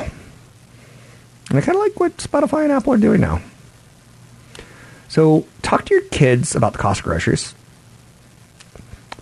And 1.49 1.59
I 1.59 1.63
kind 1.63 1.77
of 1.77 1.83
like 1.83 1.99
what 1.99 2.19
Spotify 2.19 2.65
and 2.65 2.73
Apple 2.73 2.93
are 2.93 2.99
doing 2.99 3.23
now. 3.23 3.41
So 5.09 5.47
talk 5.63 5.87
to 5.87 5.95
your 5.95 6.05
kids 6.05 6.55
about 6.55 6.73
the 6.73 6.79
cost 6.79 7.01
of 7.01 7.05
groceries. 7.05 7.55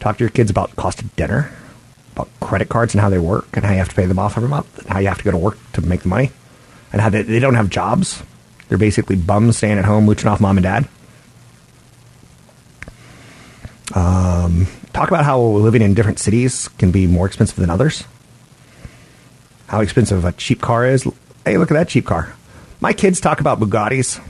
Talk 0.01 0.19
to 0.19 0.25
your 0.25 0.31
kids 0.31 0.51
about 0.51 0.71
the 0.71 0.77
cost 0.77 1.01
of 1.01 1.15
dinner, 1.15 1.53
about 2.17 2.29
credit 2.41 2.69
cards 2.69 2.95
and 2.95 3.01
how 3.01 3.11
they 3.11 3.19
work, 3.19 3.47
and 3.53 3.65
how 3.65 3.73
you 3.73 3.79
have 3.79 3.91
to 3.91 3.95
pay 3.95 4.07
them 4.07 4.19
off 4.19 4.37
every 4.37 4.49
month, 4.49 4.79
and 4.79 4.89
how 4.89 4.99
you 4.99 5.09
have 5.09 5.19
to 5.19 5.25
go 5.25 5.31
to 5.31 5.37
work 5.37 5.59
to 5.75 5.83
make 5.83 6.01
the 6.01 6.09
money, 6.09 6.31
and 6.93 7.01
how 7.01 7.11
they, 7.11 7.23
they 7.23 7.39
don't 7.39 7.55
have 7.55 7.69
jobs. 7.69 8.23
They're 8.69 8.79
basically 8.79 9.17
bums 9.17 9.59
staying 9.59 9.79
at 9.79 9.85
home, 9.85 10.07
mooching 10.07 10.29
off 10.29 10.41
mom 10.41 10.57
and 10.57 10.65
dad. 10.65 10.89
Um, 13.95 14.67
talk 14.93 15.09
about 15.09 15.25
how 15.25 15.41
living 15.41 15.83
in 15.83 15.95
different 15.95 16.19
cities 16.19 16.69
can 16.79 16.91
be 16.91 17.07
more 17.07 17.27
expensive 17.27 17.57
than 17.57 17.71
others. 17.71 18.05
How 19.69 19.81
expensive 19.81 20.25
a 20.25 20.33
cheap 20.33 20.61
car 20.61 20.87
is. 20.87 21.07
Hey, 21.45 21.59
look 21.59 21.71
at 21.71 21.75
that 21.75 21.89
cheap 21.89 22.07
car. 22.07 22.35
My 22.81 22.93
kids 22.93 23.21
talk 23.21 23.41
about 23.41 23.61
Bugattis 23.61 24.21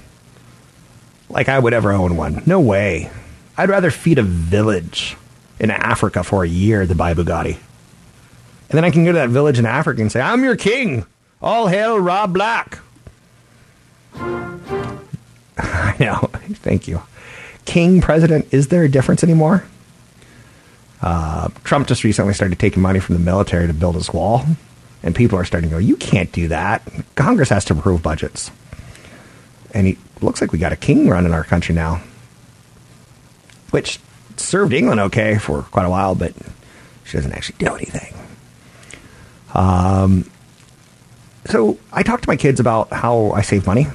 like 1.29 1.49
I 1.49 1.59
would 1.59 1.72
ever 1.72 1.92
own 1.92 2.16
one. 2.16 2.42
No 2.46 2.61
way. 2.61 3.11
I'd 3.57 3.68
rather 3.68 3.90
feed 3.90 4.18
a 4.18 4.22
village 4.22 5.16
in 5.59 5.70
Africa 5.70 6.22
for 6.22 6.44
a 6.44 6.49
year 6.49 6.87
than 6.87 6.96
buy 6.96 7.12
a 7.12 7.14
Bugatti. 7.14 7.59
And 8.68 8.76
then 8.76 8.85
I 8.85 8.90
can 8.90 9.05
go 9.05 9.12
to 9.12 9.18
that 9.18 9.31
village 9.31 9.59
in 9.59 9.66
Africa 9.66 10.00
and 10.00 10.11
say, 10.11 10.20
I'm 10.20 10.42
your 10.42 10.57
king. 10.57 11.07
All 11.40 11.68
hail 11.68 11.98
Rob 11.98 12.33
Black. 12.33 12.79
I 15.59 15.94
know. 16.00 16.16
Thank 16.62 16.88
you. 16.88 17.02
King, 17.64 18.00
president, 18.00 18.46
is 18.52 18.68
there 18.68 18.83
a 18.83 18.88
difference 18.88 19.22
anymore? 19.22 19.64
Uh, 21.02 21.48
Trump 21.64 21.87
just 21.87 22.05
recently 22.05 22.33
started 22.33 22.59
taking 22.59 22.83
money 22.83 23.00
from 23.00 23.14
the 23.14 23.20
military 23.20 23.66
to 23.66 23.74
build 23.74 23.94
his 23.94 24.12
wall. 24.12 24.44
And 25.02 25.14
people 25.14 25.38
are 25.38 25.44
starting 25.44 25.70
to 25.70 25.74
go, 25.74 25.79
you 25.79 25.96
can't 25.96 26.33
do 26.33 26.48
that. 26.48 26.83
Congress 27.14 27.50
has 27.50 27.64
to 27.66 27.74
approve 27.74 28.02
budgets. 28.02 28.50
And 29.72 29.87
it 29.87 29.98
looks 30.20 30.40
like 30.40 30.52
we 30.52 30.59
got 30.59 30.72
a 30.72 30.76
king 30.76 31.09
running 31.09 31.33
our 31.33 31.44
country 31.44 31.74
now, 31.74 32.02
which 33.70 34.00
served 34.37 34.72
England 34.72 35.00
okay 35.00 35.38
for 35.38 35.62
quite 35.62 35.85
a 35.85 35.90
while, 35.90 36.14
but 36.14 36.33
she 37.05 37.16
doesn't 37.16 37.33
actually 37.33 37.59
do 37.59 37.74
anything. 37.76 38.14
Um, 39.56 40.30
so 41.46 41.78
I 41.90 42.02
talk 42.02 42.20
to 42.20 42.28
my 42.28 42.36
kids 42.36 42.60
about 42.60 42.92
how 42.92 43.30
I 43.30 43.40
save 43.40 43.66
money 43.66 43.86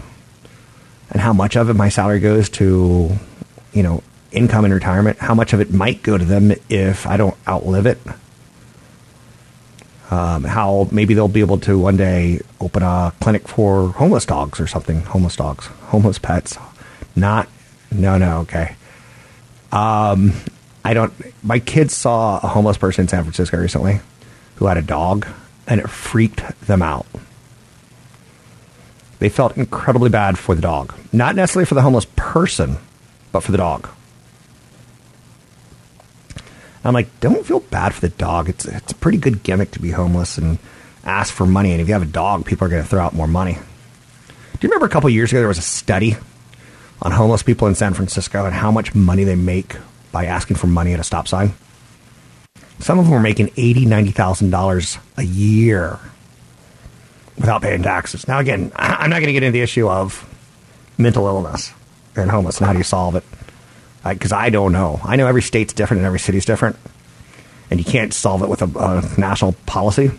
and 1.12 1.22
how 1.22 1.34
much 1.34 1.56
of 1.56 1.70
it 1.70 1.76
my 1.76 1.90
salary 1.90 2.20
goes 2.20 2.50
to, 2.50 3.12
you 3.72 3.84
know, 3.84 4.02
income 4.32 4.66
and 4.66 4.74
retirement, 4.74 5.20
how 5.20 5.36
much 5.36 5.54
of 5.54 5.60
it 5.60 5.72
might 5.72 6.02
go 6.02 6.18
to 6.18 6.26
them 6.26 6.52
if 6.68 7.06
I 7.06 7.16
don't 7.18 7.38
outlive 7.48 7.86
it. 7.86 8.00
Um, 10.10 10.44
how 10.44 10.90
maybe 10.92 11.14
they'll 11.14 11.28
be 11.28 11.40
able 11.42 11.60
to 11.60 11.78
one 11.78 11.96
day 11.96 12.42
open 12.60 12.82
a 12.84 13.14
clinic 13.22 13.48
for 13.48 13.90
homeless 13.90 14.26
dogs 14.26 14.60
or 14.60 14.68
something. 14.68 15.02
Homeless 15.02 15.36
dogs, 15.36 15.68
homeless 15.68 16.18
pets. 16.18 16.58
Not, 17.16 17.48
no, 17.92 18.18
no, 18.18 18.40
okay. 18.40 18.76
Um, 19.72 20.34
I 20.84 20.94
don't. 20.94 21.14
My 21.44 21.60
kids 21.60 21.96
saw 21.96 22.38
a 22.38 22.48
homeless 22.48 22.78
person 22.78 23.04
in 23.04 23.08
San 23.08 23.24
Francisco 23.24 23.58
recently 23.58 24.02
who 24.56 24.66
had 24.66 24.78
a 24.78 24.82
dog, 24.82 25.28
and 25.68 25.80
it 25.80 25.90
freaked 25.90 26.60
them 26.62 26.82
out. 26.82 27.06
They 29.20 29.30
felt 29.30 29.56
incredibly 29.56 30.10
bad 30.10 30.40
for 30.40 30.56
the 30.56 30.62
dog, 30.62 30.96
not 31.14 31.36
necessarily 31.36 31.66
for 31.66 31.76
the 31.76 31.84
homeless 31.84 32.08
person, 32.16 32.78
but 33.32 33.42
for 33.42 33.52
the 33.52 33.58
dog. 33.58 33.88
I'm 36.84 36.94
like, 36.94 37.20
don't 37.20 37.46
feel 37.46 37.60
bad 37.60 37.94
for 37.94 38.02
the 38.02 38.10
dog. 38.10 38.50
It's 38.50 38.66
it's 38.66 38.92
a 38.92 38.96
pretty 38.96 39.20
good 39.20 39.44
gimmick 39.44 39.72
to 39.72 39.80
be 39.80 39.92
homeless 39.92 40.38
and 40.38 40.58
ask 41.04 41.34
for 41.34 41.46
money. 41.46 41.72
And 41.72 41.82
if 41.82 41.88
you 41.88 41.94
have 41.94 42.02
a 42.02 42.08
dog, 42.08 42.46
people 42.46 42.66
are 42.66 42.70
going 42.70 42.82
to 42.82 42.88
throw 42.90 43.04
out 43.04 43.14
more 43.14 43.28
money. 43.28 43.54
Do 43.54 44.68
you 44.68 44.70
remember 44.70 44.88
a 44.88 44.90
couple 44.90 45.10
years 45.10 45.32
ago 45.32 45.40
there 45.40 45.48
was 45.48 45.58
a 45.58 45.64
study 45.64 46.16
on 47.02 47.12
homeless 47.12 47.44
people 47.44 47.68
in 47.68 47.76
San 47.76 47.94
Francisco 47.94 48.46
and 48.46 48.54
how 48.54 48.72
much 48.72 48.96
money 48.96 49.24
they 49.24 49.36
make 49.36 49.76
by 50.12 50.26
asking 50.26 50.58
for 50.58 50.68
money 50.68 50.94
at 50.94 51.00
a 51.00 51.04
stop 51.04 51.28
sign? 51.28 51.54
Some 52.82 53.00
of 53.00 53.06
them 53.06 53.14
are 53.14 53.22
making 53.22 53.52
eighty, 53.58 53.86
ninety 53.86 54.12
thousand 54.12 54.50
dollars 54.50 54.98
a 55.18 55.24
year 55.24 56.00
without 57.38 57.62
paying 57.62 57.84
taxes. 57.84 58.28
Now, 58.28 58.40
again, 58.40 58.72
I'm 58.76 59.10
not 59.10 59.18
going 59.18 59.28
to 59.28 59.34
get 59.34 59.44
into 59.44 59.54
the 59.54 59.62
issue 59.62 59.88
of 59.88 60.28
mental 60.98 61.26
illness 61.28 61.74
and 62.16 62.30
homeless 62.30 62.58
and 62.58 62.68
how 62.68 62.74
do 62.74 62.80
you 62.80 62.84
solve 62.84 63.16
it 63.16 63.24
because 64.04 64.32
I 64.32 64.50
don't 64.50 64.72
know. 64.72 65.00
I 65.04 65.16
know 65.16 65.28
every 65.28 65.42
state's 65.42 65.74
different 65.74 66.00
and 66.00 66.08
every 66.08 66.20
city's 66.20 66.46
different, 66.46 66.76
and 67.70 67.80
you 67.80 67.86
can't 67.86 68.14
solve 68.14 68.42
it 68.42 68.50
with 68.50 68.62
a, 68.62 68.66
a 68.80 69.20
national 69.20 69.54
policy 69.66 70.12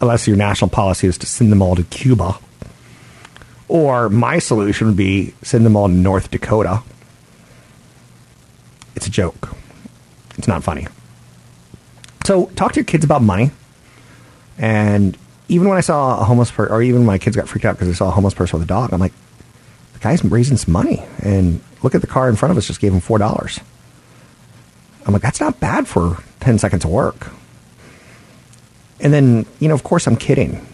unless 0.00 0.28
your 0.28 0.36
national 0.36 0.70
policy 0.70 1.06
is 1.06 1.18
to 1.18 1.26
send 1.26 1.50
them 1.50 1.62
all 1.62 1.76
to 1.76 1.82
Cuba. 1.84 2.38
Or 3.68 4.08
my 4.08 4.38
solution 4.38 4.86
would 4.86 4.96
be 4.96 5.34
send 5.42 5.64
them 5.66 5.76
all 5.76 5.88
to 5.88 5.94
North 5.94 6.30
Dakota. 6.30 6.82
It's 8.94 9.06
a 9.06 9.10
joke. 9.10 9.54
It's 10.38 10.48
not 10.48 10.64
funny. 10.64 10.86
So 12.24 12.46
talk 12.56 12.72
to 12.72 12.76
your 12.76 12.84
kids 12.84 13.04
about 13.04 13.22
money. 13.22 13.50
And 14.56 15.16
even 15.48 15.68
when 15.68 15.78
I 15.78 15.82
saw 15.82 16.20
a 16.20 16.24
homeless 16.24 16.50
person, 16.50 16.72
or 16.72 16.82
even 16.82 17.04
my 17.04 17.18
kids 17.18 17.36
got 17.36 17.48
freaked 17.48 17.64
out 17.64 17.74
because 17.76 17.88
they 17.88 17.94
saw 17.94 18.08
a 18.08 18.12
homeless 18.12 18.34
person 18.34 18.58
with 18.58 18.66
a 18.66 18.68
dog, 18.68 18.92
I'm 18.92 19.00
like, 19.00 19.12
the 19.94 19.98
guy's 19.98 20.24
raising 20.24 20.56
some 20.56 20.72
money. 20.72 21.04
And 21.22 21.60
look 21.82 21.94
at 21.94 22.00
the 22.00 22.06
car 22.06 22.28
in 22.28 22.36
front 22.36 22.52
of 22.52 22.58
us, 22.58 22.66
just 22.66 22.80
gave 22.80 22.92
him 22.92 23.00
$4. 23.00 23.62
I'm 25.06 25.12
like, 25.12 25.22
that's 25.22 25.40
not 25.40 25.58
bad 25.58 25.88
for 25.88 26.18
10 26.40 26.58
seconds 26.58 26.84
of 26.84 26.90
work. 26.90 27.30
And 29.00 29.12
then, 29.12 29.46
you 29.58 29.68
know, 29.68 29.74
of 29.74 29.82
course 29.82 30.06
I'm 30.06 30.16
kidding. 30.16 30.66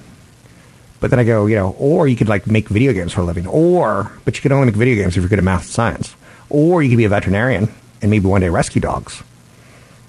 But 1.00 1.10
then 1.10 1.18
I 1.18 1.24
go, 1.24 1.46
you 1.46 1.56
know, 1.56 1.76
or 1.78 2.08
you 2.08 2.16
could 2.16 2.28
like 2.28 2.46
make 2.46 2.68
video 2.68 2.92
games 2.92 3.12
for 3.12 3.20
a 3.20 3.24
living, 3.24 3.46
or, 3.46 4.10
but 4.24 4.36
you 4.36 4.42
could 4.42 4.52
only 4.52 4.66
make 4.66 4.74
video 4.74 4.96
games 4.96 5.16
if 5.16 5.22
you're 5.22 5.28
good 5.28 5.38
at 5.38 5.44
math 5.44 5.62
and 5.62 5.70
science. 5.70 6.14
Or 6.48 6.82
you 6.82 6.88
could 6.88 6.98
be 6.98 7.04
a 7.04 7.10
veterinarian 7.10 7.72
and 8.02 8.10
maybe 8.10 8.26
one 8.26 8.40
day 8.40 8.48
rescue 8.48 8.80
dogs. 8.80 9.22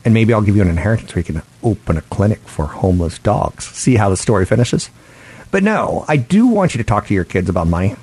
And 0.05 0.13
maybe 0.13 0.33
I'll 0.33 0.43
give 0.43 0.55
you 0.55 0.61
an 0.61 0.69
inheritance 0.69 1.15
where 1.15 1.19
you 1.21 1.33
can 1.33 1.41
open 1.63 1.97
a 1.97 2.01
clinic 2.03 2.39
for 2.41 2.67
homeless 2.67 3.17
dogs. 3.17 3.65
See 3.65 3.95
how 3.95 4.09
the 4.09 4.15
story 4.15 4.45
finishes? 4.45 4.91
But 5.49 5.63
no, 5.63 6.05
I 6.07 6.17
do 6.17 6.45
want 6.45 6.75
you 6.75 6.77
to 6.77 6.83
talk 6.83 7.07
to 7.07 7.13
your 7.13 7.25
kids 7.25 7.49
about 7.49 7.65
money. 7.67 7.95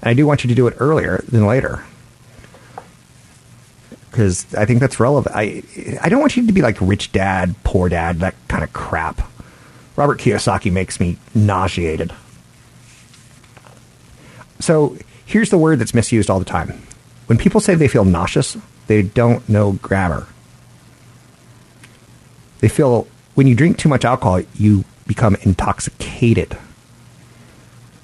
And 0.00 0.10
I 0.10 0.14
do 0.14 0.26
want 0.26 0.44
you 0.44 0.48
to 0.48 0.54
do 0.54 0.68
it 0.68 0.76
earlier 0.78 1.24
than 1.28 1.46
later. 1.46 1.84
Because 4.10 4.54
I 4.54 4.64
think 4.64 4.78
that's 4.78 5.00
relevant. 5.00 5.34
I, 5.34 5.62
I 6.00 6.08
don't 6.08 6.20
want 6.20 6.36
you 6.36 6.46
to 6.46 6.52
be 6.52 6.62
like 6.62 6.80
rich 6.80 7.10
dad, 7.10 7.54
poor 7.64 7.88
dad, 7.88 8.20
that 8.20 8.34
kind 8.46 8.62
of 8.62 8.72
crap. 8.72 9.20
Robert 9.96 10.20
Kiyosaki 10.20 10.70
makes 10.70 11.00
me 11.00 11.18
nauseated. 11.34 12.12
So 14.60 14.96
here's 15.26 15.50
the 15.50 15.58
word 15.58 15.80
that's 15.80 15.94
misused 15.94 16.30
all 16.30 16.38
the 16.38 16.44
time. 16.44 16.82
When 17.26 17.38
people 17.38 17.60
say 17.60 17.74
they 17.74 17.88
feel 17.88 18.04
nauseous, 18.04 18.56
they 18.86 19.02
don't 19.02 19.48
know 19.48 19.72
grammar. 19.72 20.26
They 22.60 22.68
feel 22.68 23.06
when 23.34 23.46
you 23.46 23.54
drink 23.54 23.78
too 23.78 23.88
much 23.88 24.04
alcohol, 24.04 24.42
you 24.54 24.84
become 25.06 25.36
intoxicated. 25.42 26.56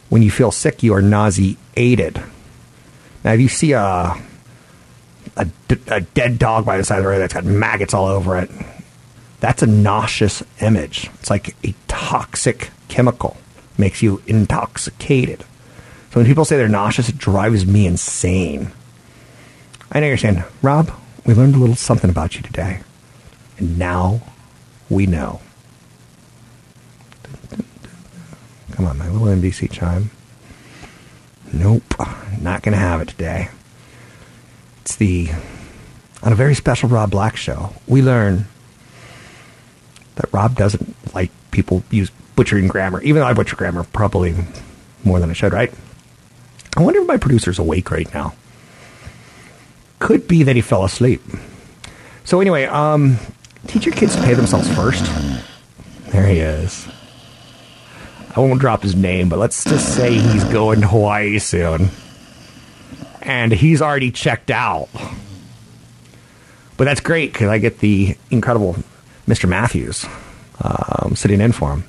When 0.08 0.22
you 0.22 0.30
feel 0.30 0.50
sick, 0.50 0.82
you 0.82 0.94
are 0.94 1.02
nauseated. 1.02 2.22
Now, 3.24 3.32
if 3.32 3.40
you 3.40 3.48
see 3.48 3.72
a, 3.72 4.16
a, 5.36 5.48
a 5.88 6.00
dead 6.00 6.38
dog 6.38 6.64
by 6.64 6.78
the 6.78 6.84
side 6.84 6.98
of 6.98 7.04
the 7.04 7.10
road 7.10 7.18
that's 7.18 7.34
got 7.34 7.44
maggots 7.44 7.92
all 7.92 8.06
over 8.06 8.38
it, 8.38 8.50
that's 9.40 9.62
a 9.62 9.66
nauseous 9.66 10.42
image. 10.60 11.10
It's 11.14 11.28
like 11.28 11.54
a 11.64 11.74
toxic 11.88 12.70
chemical, 12.88 13.36
makes 13.76 14.02
you 14.02 14.22
intoxicated. 14.26 15.40
So 16.10 16.20
when 16.20 16.26
people 16.26 16.44
say 16.44 16.56
they're 16.56 16.68
nauseous, 16.68 17.08
it 17.08 17.18
drives 17.18 17.66
me 17.66 17.86
insane. 17.86 18.70
I 19.92 20.00
know 20.00 20.06
you're 20.06 20.16
saying, 20.16 20.44
Rob, 20.62 20.90
we 21.24 21.34
learned 21.34 21.56
a 21.56 21.58
little 21.58 21.76
something 21.76 22.10
about 22.10 22.36
you 22.36 22.42
today. 22.42 22.80
And 23.58 23.78
now 23.78 24.22
we 24.90 25.06
know. 25.06 25.40
Come 28.72 28.86
on, 28.86 28.98
my 28.98 29.08
little 29.08 29.28
NBC 29.28 29.70
chime. 29.70 30.10
Nope, 31.52 31.94
not 32.40 32.62
going 32.62 32.72
to 32.72 32.78
have 32.78 33.00
it 33.00 33.08
today. 33.08 33.48
It's 34.82 34.96
the, 34.96 35.30
on 36.22 36.32
a 36.32 36.36
very 36.36 36.54
special 36.54 36.88
Rob 36.88 37.10
Black 37.10 37.36
show, 37.36 37.72
we 37.86 38.02
learn 38.02 38.46
that 40.16 40.32
Rob 40.32 40.56
doesn't 40.56 40.94
like 41.14 41.30
people 41.50 41.82
use 41.90 42.10
butchering 42.34 42.68
grammar, 42.68 43.00
even 43.02 43.20
though 43.20 43.26
I 43.26 43.32
butcher 43.32 43.56
grammar 43.56 43.84
probably 43.84 44.34
more 45.04 45.20
than 45.20 45.30
I 45.30 45.32
should, 45.32 45.52
right? 45.52 45.72
I 46.76 46.82
wonder 46.82 47.00
if 47.00 47.06
my 47.06 47.16
producer's 47.16 47.58
awake 47.58 47.90
right 47.90 48.12
now. 48.12 48.34
Could 49.98 50.28
be 50.28 50.42
that 50.42 50.56
he 50.56 50.62
fell 50.62 50.84
asleep. 50.84 51.22
So 52.24 52.40
anyway, 52.40 52.64
um, 52.64 53.18
teach 53.68 53.86
your 53.86 53.94
kids 53.94 54.16
to 54.16 54.22
pay 54.22 54.34
themselves 54.34 54.72
first. 54.74 55.04
There 56.12 56.26
he 56.26 56.38
is. 56.38 56.86
I 58.34 58.40
won't 58.40 58.60
drop 58.60 58.82
his 58.82 58.94
name, 58.94 59.28
but 59.28 59.38
let's 59.38 59.64
just 59.64 59.94
say 59.94 60.12
he's 60.12 60.44
going 60.44 60.82
to 60.82 60.88
Hawaii 60.88 61.38
soon. 61.38 61.88
And 63.22 63.50
he's 63.50 63.80
already 63.80 64.10
checked 64.10 64.50
out. 64.50 64.88
But 66.76 66.84
that's 66.84 67.00
great 67.00 67.32
because 67.32 67.48
I 67.48 67.58
get 67.58 67.78
the 67.78 68.16
incredible 68.30 68.76
Mr. 69.26 69.48
Matthews 69.48 70.04
um, 70.62 71.16
sitting 71.16 71.40
in 71.40 71.52
for 71.52 71.72
him. 71.72 71.84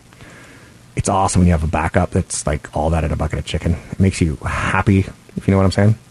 It's 0.96 1.10
awesome 1.10 1.42
when 1.42 1.48
you 1.48 1.52
have 1.52 1.64
a 1.64 1.68
backup 1.68 2.12
that's 2.12 2.48
like 2.48 2.76
all 2.76 2.90
that 2.92 3.04
in 3.04 3.12
a 3.12 3.16
bucket 3.16 3.40
of 3.40 3.46
chicken. 3.46 3.74
It 3.92 4.00
makes 4.00 4.22
you 4.22 4.38
happy, 4.38 5.00
if 5.36 5.48
you 5.48 5.52
know 5.52 5.58
what 5.58 5.66
I'm 5.66 5.72
saying. 5.72 5.96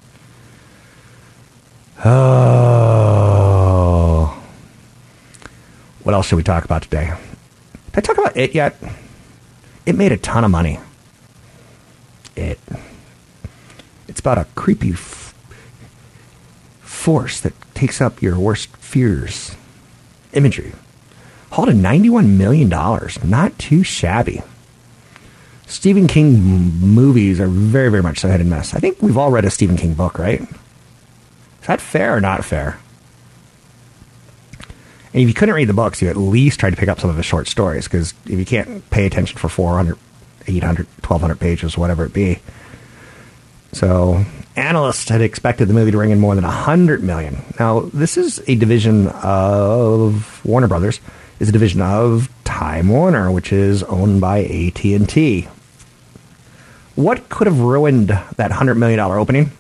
Oh. 2.04 3.45
What 6.06 6.14
else 6.14 6.28
should 6.28 6.36
we 6.36 6.44
talk 6.44 6.64
about 6.64 6.82
today? 6.82 7.12
Did 7.86 7.96
I 7.96 8.00
talk 8.00 8.16
about 8.16 8.36
it 8.36 8.54
yet? 8.54 8.76
It 9.86 9.96
made 9.96 10.12
a 10.12 10.16
ton 10.16 10.44
of 10.44 10.52
money. 10.52 10.78
It. 12.36 12.60
It's 14.06 14.20
about 14.20 14.38
a 14.38 14.46
creepy 14.54 14.92
f- 14.92 15.34
force 16.80 17.40
that 17.40 17.54
takes 17.74 18.00
up 18.00 18.22
your 18.22 18.38
worst 18.38 18.68
fears. 18.76 19.56
Imagery. 20.32 20.74
Hauled 21.50 21.70
in 21.70 21.78
$91 21.78 22.36
million. 22.36 22.68
Not 22.68 23.58
too 23.58 23.82
shabby. 23.82 24.42
Stephen 25.66 26.06
King 26.06 26.38
movies 26.38 27.40
are 27.40 27.48
very, 27.48 27.90
very 27.90 28.04
much 28.04 28.20
so 28.20 28.28
hit 28.28 28.40
and 28.40 28.48
miss. 28.48 28.76
I 28.76 28.78
think 28.78 29.02
we've 29.02 29.18
all 29.18 29.32
read 29.32 29.44
a 29.44 29.50
Stephen 29.50 29.76
King 29.76 29.94
book, 29.94 30.20
right? 30.20 30.40
Is 30.40 31.66
that 31.66 31.80
fair 31.80 32.16
or 32.16 32.20
not 32.20 32.44
fair? 32.44 32.78
And 35.16 35.22
if 35.22 35.28
you 35.28 35.34
couldn't 35.34 35.54
read 35.54 35.64
the 35.64 35.72
books, 35.72 36.02
you 36.02 36.10
at 36.10 36.16
least 36.18 36.60
tried 36.60 36.70
to 36.70 36.76
pick 36.76 36.90
up 36.90 37.00
some 37.00 37.08
of 37.08 37.16
his 37.16 37.24
short 37.24 37.48
stories 37.48 37.84
because 37.84 38.12
if 38.26 38.38
you 38.38 38.44
can't 38.44 38.88
pay 38.90 39.06
attention 39.06 39.38
for 39.38 39.48
400, 39.48 39.96
800, 40.46 40.86
1200 40.86 41.40
pages, 41.40 41.78
whatever 41.78 42.04
it 42.04 42.12
be. 42.12 42.38
So 43.72 44.26
analysts 44.56 45.08
had 45.08 45.22
expected 45.22 45.68
the 45.68 45.72
movie 45.72 45.90
to 45.90 45.96
bring 45.96 46.10
in 46.10 46.20
more 46.20 46.34
than 46.34 46.44
100 46.44 47.02
million. 47.02 47.38
Now, 47.58 47.88
this 47.94 48.18
is 48.18 48.42
a 48.46 48.56
division 48.56 49.08
of 49.08 50.44
Warner 50.44 50.68
Brothers, 50.68 51.00
is 51.40 51.48
a 51.48 51.52
division 51.52 51.80
of 51.80 52.28
Time 52.44 52.90
Warner, 52.90 53.32
which 53.32 53.54
is 53.54 53.82
owned 53.84 54.20
by 54.20 54.44
AT&T. 54.44 55.48
What 56.94 57.30
could 57.30 57.46
have 57.46 57.60
ruined 57.60 58.08
that 58.08 58.50
$100 58.50 58.76
million 58.76 59.00
opening? 59.00 59.50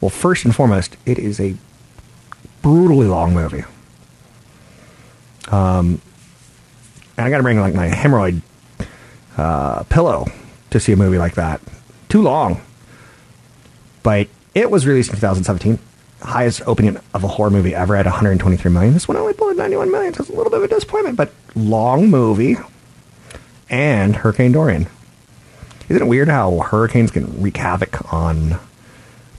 Well, 0.00 0.08
first 0.08 0.46
and 0.46 0.56
foremost, 0.56 0.96
it 1.04 1.18
is 1.18 1.38
a 1.38 1.54
brutally 2.68 3.06
long 3.06 3.32
movie. 3.32 3.64
Um, 5.50 6.02
and 7.16 7.26
I 7.26 7.30
got 7.30 7.38
to 7.38 7.42
bring 7.42 7.58
like 7.58 7.74
my 7.74 7.88
hemorrhoid 7.88 8.42
uh, 9.38 9.84
pillow 9.84 10.26
to 10.68 10.78
see 10.78 10.92
a 10.92 10.96
movie 10.96 11.16
like 11.16 11.36
that. 11.36 11.62
Too 12.10 12.20
long. 12.20 12.60
But 14.02 14.28
it 14.54 14.70
was 14.70 14.86
released 14.86 15.08
in 15.08 15.16
2017. 15.16 15.78
Highest 16.20 16.60
opening 16.66 16.98
of 17.14 17.24
a 17.24 17.28
horror 17.28 17.48
movie 17.48 17.74
ever 17.74 17.96
at 17.96 18.04
123 18.04 18.70
million. 18.70 18.92
This 18.92 19.08
one 19.08 19.16
only 19.16 19.32
pulled 19.32 19.56
91 19.56 19.90
million, 19.90 20.12
so 20.12 20.20
it's 20.20 20.30
a 20.30 20.34
little 20.34 20.50
bit 20.50 20.58
of 20.58 20.64
a 20.64 20.68
disappointment. 20.68 21.16
But 21.16 21.32
long 21.54 22.10
movie 22.10 22.56
and 23.70 24.14
Hurricane 24.14 24.52
Dorian. 24.52 24.88
Isn't 25.88 26.02
it 26.02 26.06
weird 26.06 26.28
how 26.28 26.58
hurricanes 26.58 27.12
can 27.12 27.40
wreak 27.40 27.56
havoc 27.56 28.12
on 28.12 28.58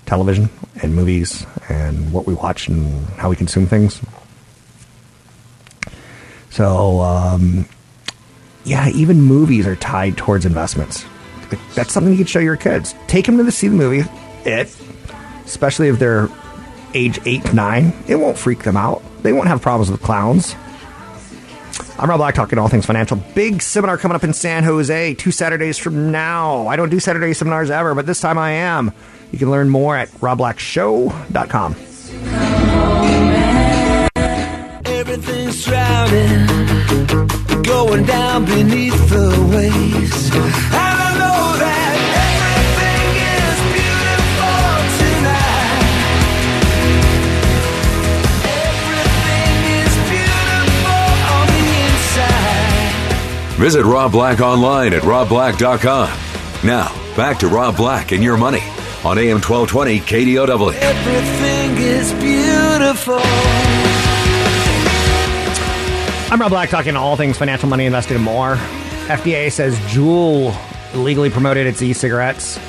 television 0.09 0.49
and 0.81 0.95
movies 0.95 1.45
and 1.69 2.11
what 2.11 2.25
we 2.25 2.33
watch 2.33 2.67
and 2.67 3.05
how 3.11 3.29
we 3.29 3.35
consume 3.35 3.67
things? 3.67 4.01
So, 6.49 7.01
um, 7.01 7.67
yeah, 8.65 8.89
even 8.89 9.21
movies 9.21 9.67
are 9.67 9.75
tied 9.75 10.17
towards 10.17 10.45
investments. 10.45 11.05
That's 11.75 11.93
something 11.93 12.11
you 12.11 12.17
could 12.17 12.29
show 12.29 12.39
your 12.39 12.57
kids. 12.57 12.95
Take 13.07 13.27
them 13.27 13.37
to 13.37 13.43
the, 13.43 13.51
see 13.51 13.67
the 13.67 13.75
movie, 13.75 14.09
it, 14.45 14.75
especially 15.45 15.87
if 15.89 15.99
they're 15.99 16.27
age 16.95 17.19
8 17.25 17.53
9. 17.53 17.93
It 18.07 18.15
won't 18.15 18.37
freak 18.37 18.63
them 18.63 18.77
out. 18.77 19.03
They 19.21 19.31
won't 19.31 19.47
have 19.47 19.61
problems 19.61 19.91
with 19.91 20.01
clowns. 20.01 20.55
I'm 21.99 22.09
Rob 22.09 22.19
Black, 22.19 22.33
talking 22.33 22.57
all 22.57 22.67
things 22.67 22.85
financial. 22.85 23.17
Big 23.35 23.61
seminar 23.61 23.97
coming 23.97 24.15
up 24.15 24.23
in 24.23 24.33
San 24.33 24.63
Jose 24.63 25.13
two 25.15 25.31
Saturdays 25.31 25.77
from 25.77 26.11
now. 26.11 26.65
I 26.67 26.77
don't 26.77 26.89
do 26.89 26.99
Saturday 26.99 27.33
seminars 27.33 27.69
ever, 27.69 27.93
but 27.93 28.05
this 28.05 28.21
time 28.21 28.37
I 28.37 28.51
am. 28.51 28.93
You 29.31 29.37
can 29.37 29.51
learn 29.51 29.69
more 29.69 29.95
at 29.95 30.09
robblackshow.com. 30.09 31.75
Everything's 34.85 35.65
drowning, 35.65 36.45
going 37.63 38.05
down 38.05 38.45
beneath 38.45 39.09
the 39.09 39.29
waves. 39.51 40.29
And 40.35 40.43
I 40.75 41.13
know 41.17 41.57
that 41.59 41.95
everything 42.25 43.09
is 43.37 43.59
beautiful 43.77 44.59
tonight. 44.99 45.89
Everything 48.67 49.55
is 49.77 49.93
beautiful 50.09 51.05
on 51.35 51.45
the 51.53 51.63
inside. 51.87 53.59
Visit 53.59 53.83
Rob 53.85 54.11
Black 54.11 54.39
online 54.41 54.93
at 54.93 55.03
robblack.com. 55.03 56.09
Now, 56.63 56.91
back 57.15 57.39
to 57.39 57.47
Rob 57.47 57.77
Black 57.77 58.11
and 58.11 58.23
your 58.23 58.37
money 58.37 58.63
on 59.05 59.17
AM 59.17 59.39
1220 59.41 59.99
KDOW. 60.01 60.73
Everything 60.73 61.77
is 61.77 62.11
beautiful. 62.13 63.19
I'm 66.31 66.39
Rob 66.39 66.51
Black, 66.51 66.69
talking 66.69 66.95
all 66.95 67.15
things 67.15 67.37
financial, 67.37 67.69
money, 67.69 67.85
invested, 67.85 68.15
and 68.15 68.23
more. 68.25 68.55
FDA 69.07 69.51
says 69.51 69.77
Juul 69.91 70.53
illegally 70.93 71.29
promoted 71.29 71.65
its 71.65 71.81
e-cigarettes. 71.81 72.59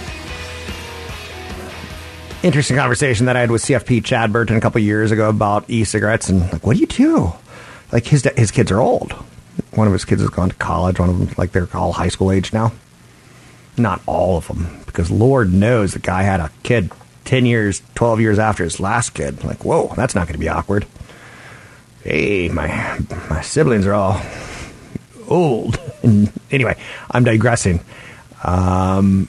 Interesting 2.43 2.77
conversation 2.77 3.27
that 3.27 3.37
I 3.37 3.41
had 3.41 3.51
with 3.51 3.63
CFP 3.63 4.05
Chad 4.05 4.33
Burton 4.33 4.57
a 4.57 4.61
couple 4.61 4.81
years 4.81 5.11
ago 5.11 5.29
about 5.29 5.69
e-cigarettes 5.69 6.29
and 6.29 6.41
like, 6.53 6.65
what 6.65 6.75
do 6.77 6.81
you 6.81 6.87
do? 6.87 7.33
Like 7.93 8.07
his 8.07 8.23
his 8.37 8.51
kids 8.51 8.71
are 8.71 8.81
old. 8.81 9.13
One 9.73 9.87
of 9.87 9.93
his 9.93 10.05
kids 10.05 10.21
has 10.23 10.31
gone 10.31 10.49
to 10.51 10.55
college. 10.55 10.99
One 11.01 11.11
of 11.11 11.19
them, 11.19 11.35
like 11.37 11.53
they're 11.53 11.69
all 11.75 11.93
high 11.93 12.09
school 12.09 12.31
age 12.33 12.53
now. 12.53 12.73
Not 13.77 14.03
all 14.07 14.37
of 14.37 14.49
them, 14.49 14.83
because 14.87 15.11
Lord 15.11 15.53
knows 15.53 15.93
the 15.93 15.99
guy 15.99 16.23
had 16.23 16.41
a 16.41 16.51
kid 16.63 16.91
ten 17.25 17.47
years, 17.47 17.83
twelve 17.95 18.21
years 18.21 18.39
after 18.39 18.65
his 18.65 18.81
last 18.81 19.11
kid. 19.11 19.45
Like, 19.45 19.65
whoa, 19.65 19.93
that's 19.97 20.15
not 20.15 20.27
going 20.27 20.35
to 20.35 20.41
be 20.41 20.49
awkward 20.49 20.87
hey, 22.03 22.49
my 22.49 22.99
my 23.29 23.41
siblings 23.41 23.87
are 23.87 23.95
all 23.95 24.21
old. 25.29 25.79
And 26.03 26.33
anyway, 26.51 26.79
I'm 27.11 27.25
digressing. 27.25 27.79
Um, 28.43 29.29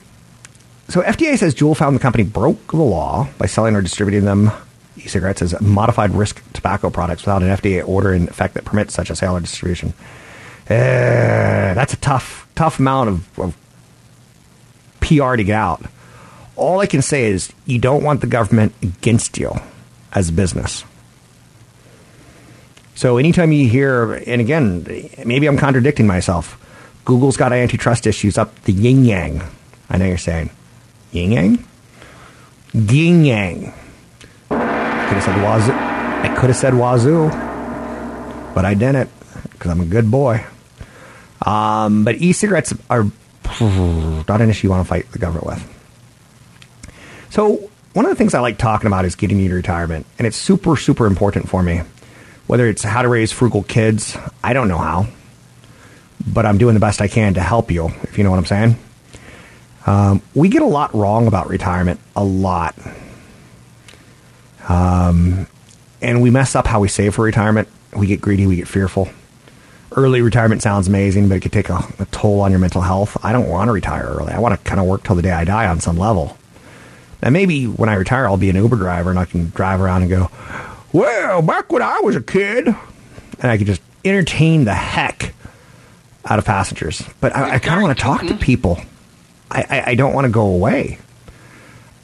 so 0.88 1.02
FDA 1.02 1.36
says 1.36 1.54
Juul 1.54 1.76
found 1.76 1.94
the 1.94 2.00
company 2.00 2.24
broke 2.24 2.68
the 2.68 2.78
law 2.78 3.28
by 3.36 3.44
selling 3.44 3.76
or 3.76 3.82
distributing 3.82 4.24
them 4.24 4.50
e-cigarettes 4.96 5.42
as 5.42 5.60
modified 5.60 6.12
risk 6.12 6.42
tobacco 6.54 6.88
products 6.88 7.26
without 7.26 7.42
an 7.42 7.50
FDA 7.50 7.86
order 7.86 8.14
in 8.14 8.26
effect 8.26 8.54
that 8.54 8.64
permits 8.64 8.94
such 8.94 9.10
a 9.10 9.14
sale 9.14 9.36
or 9.36 9.40
distribution. 9.40 9.92
Uh, 10.64 11.74
that's 11.74 11.92
a 11.92 11.98
tough, 11.98 12.48
tough 12.54 12.78
amount 12.78 13.10
of, 13.10 13.38
of 13.38 13.54
PR 15.18 15.36
to 15.36 15.44
get 15.44 15.54
out. 15.54 15.82
All 16.56 16.80
I 16.80 16.86
can 16.86 17.02
say 17.02 17.24
is 17.24 17.52
you 17.66 17.78
don't 17.78 18.02
want 18.02 18.20
the 18.20 18.26
government 18.26 18.74
against 18.82 19.38
you 19.38 19.52
as 20.12 20.28
a 20.28 20.32
business. 20.32 20.84
So 22.94 23.16
anytime 23.16 23.52
you 23.52 23.68
hear, 23.68 24.12
and 24.26 24.40
again, 24.40 24.86
maybe 25.24 25.46
I'm 25.46 25.56
contradicting 25.56 26.06
myself. 26.06 26.58
Google's 27.04 27.36
got 27.36 27.52
antitrust 27.52 28.06
issues 28.06 28.38
up 28.38 28.54
the 28.62 28.72
yin 28.72 29.04
yang. 29.04 29.42
I 29.90 29.96
know 29.96 30.04
you're 30.04 30.18
saying 30.18 30.50
yin 31.10 31.32
yang, 31.32 31.64
yin 32.72 33.24
yang. 33.24 33.74
I 34.50 35.06
could 35.08 35.16
have 35.16 35.24
said 35.24 35.42
wazoo. 35.42 35.72
I 35.72 36.34
could 36.36 36.50
have 36.50 36.56
said 36.56 36.74
wazoo, 36.74 37.28
but 38.54 38.64
I 38.64 38.74
didn't 38.74 39.10
because 39.50 39.70
I'm 39.70 39.80
a 39.80 39.86
good 39.86 40.10
boy. 40.10 40.44
Um, 41.44 42.04
but 42.04 42.16
e-cigarettes 42.16 42.72
are 42.88 43.06
not 43.60 44.40
an 44.40 44.50
issue 44.50 44.66
you 44.66 44.70
want 44.70 44.84
to 44.86 44.88
fight 44.88 45.10
the 45.12 45.18
government 45.18 45.46
with. 45.46 45.78
So 47.30 47.70
one 47.92 48.04
of 48.04 48.10
the 48.10 48.16
things 48.16 48.34
I 48.34 48.40
like 48.40 48.58
talking 48.58 48.86
about 48.86 49.04
is 49.04 49.14
getting 49.14 49.38
you 49.38 49.48
to 49.48 49.54
retirement, 49.54 50.06
and 50.18 50.26
it's 50.26 50.36
super, 50.36 50.76
super 50.76 51.06
important 51.06 51.48
for 51.48 51.62
me. 51.62 51.82
Whether 52.46 52.66
it's 52.68 52.82
how 52.82 53.02
to 53.02 53.08
raise 53.08 53.32
frugal 53.32 53.62
kids, 53.62 54.16
I 54.42 54.52
don't 54.52 54.68
know 54.68 54.78
how, 54.78 55.06
but 56.26 56.44
I'm 56.44 56.58
doing 56.58 56.74
the 56.74 56.80
best 56.80 57.00
I 57.00 57.08
can 57.08 57.34
to 57.34 57.40
help 57.40 57.70
you, 57.70 57.86
if 58.02 58.18
you 58.18 58.24
know 58.24 58.30
what 58.30 58.38
I'm 58.38 58.46
saying. 58.46 58.76
Um, 59.86 60.22
we 60.34 60.48
get 60.48 60.62
a 60.62 60.66
lot 60.66 60.94
wrong 60.94 61.26
about 61.26 61.48
retirement, 61.48 62.00
a 62.14 62.24
lot. 62.24 62.74
Um, 64.68 65.46
and 66.00 66.22
we 66.22 66.30
mess 66.30 66.54
up 66.54 66.66
how 66.66 66.80
we 66.80 66.88
save 66.88 67.14
for 67.14 67.24
retirement. 67.24 67.68
We 67.94 68.06
get 68.06 68.20
greedy, 68.20 68.46
we 68.46 68.56
get 68.56 68.68
fearful. 68.68 69.08
Early 69.94 70.22
retirement 70.22 70.62
sounds 70.62 70.88
amazing, 70.88 71.28
but 71.28 71.36
it 71.36 71.40
could 71.40 71.52
take 71.52 71.68
a, 71.68 71.84
a 71.98 72.06
toll 72.06 72.40
on 72.40 72.50
your 72.50 72.60
mental 72.60 72.80
health. 72.80 73.16
I 73.22 73.32
don't 73.32 73.48
want 73.48 73.68
to 73.68 73.72
retire 73.72 74.04
early. 74.04 74.32
I 74.32 74.38
want 74.38 74.58
to 74.58 74.68
kind 74.68 74.80
of 74.80 74.86
work 74.86 75.02
till 75.04 75.16
the 75.16 75.22
day 75.22 75.32
I 75.32 75.44
die 75.44 75.66
on 75.66 75.80
some 75.80 75.98
level. 75.98 76.36
Now, 77.22 77.30
maybe 77.30 77.66
when 77.66 77.88
I 77.88 77.94
retire, 77.94 78.26
I'll 78.26 78.36
be 78.36 78.50
an 78.50 78.56
Uber 78.56 78.76
driver 78.76 79.10
and 79.10 79.18
I 79.18 79.26
can 79.26 79.50
drive 79.50 79.80
around 79.80 80.02
and 80.02 80.10
go, 80.10 80.30
well, 80.92 81.42
back 81.42 81.70
when 81.70 81.82
I 81.82 82.00
was 82.00 82.16
a 82.16 82.22
kid, 82.22 82.66
and 82.66 83.50
I 83.50 83.58
could 83.58 83.66
just 83.66 83.82
entertain 84.04 84.64
the 84.64 84.74
heck 84.74 85.34
out 86.24 86.38
of 86.38 86.44
passengers. 86.44 87.02
But 87.20 87.34
I, 87.34 87.54
I 87.54 87.58
kind 87.58 87.78
of 87.78 87.84
want 87.84 87.96
to 87.96 88.02
talk 88.02 88.20
to 88.20 88.26
mm-hmm. 88.28 88.38
people. 88.38 88.80
I, 89.50 89.64
I, 89.68 89.90
I 89.90 89.94
don't 89.94 90.14
want 90.14 90.26
to 90.26 90.32
go 90.32 90.46
away. 90.46 90.98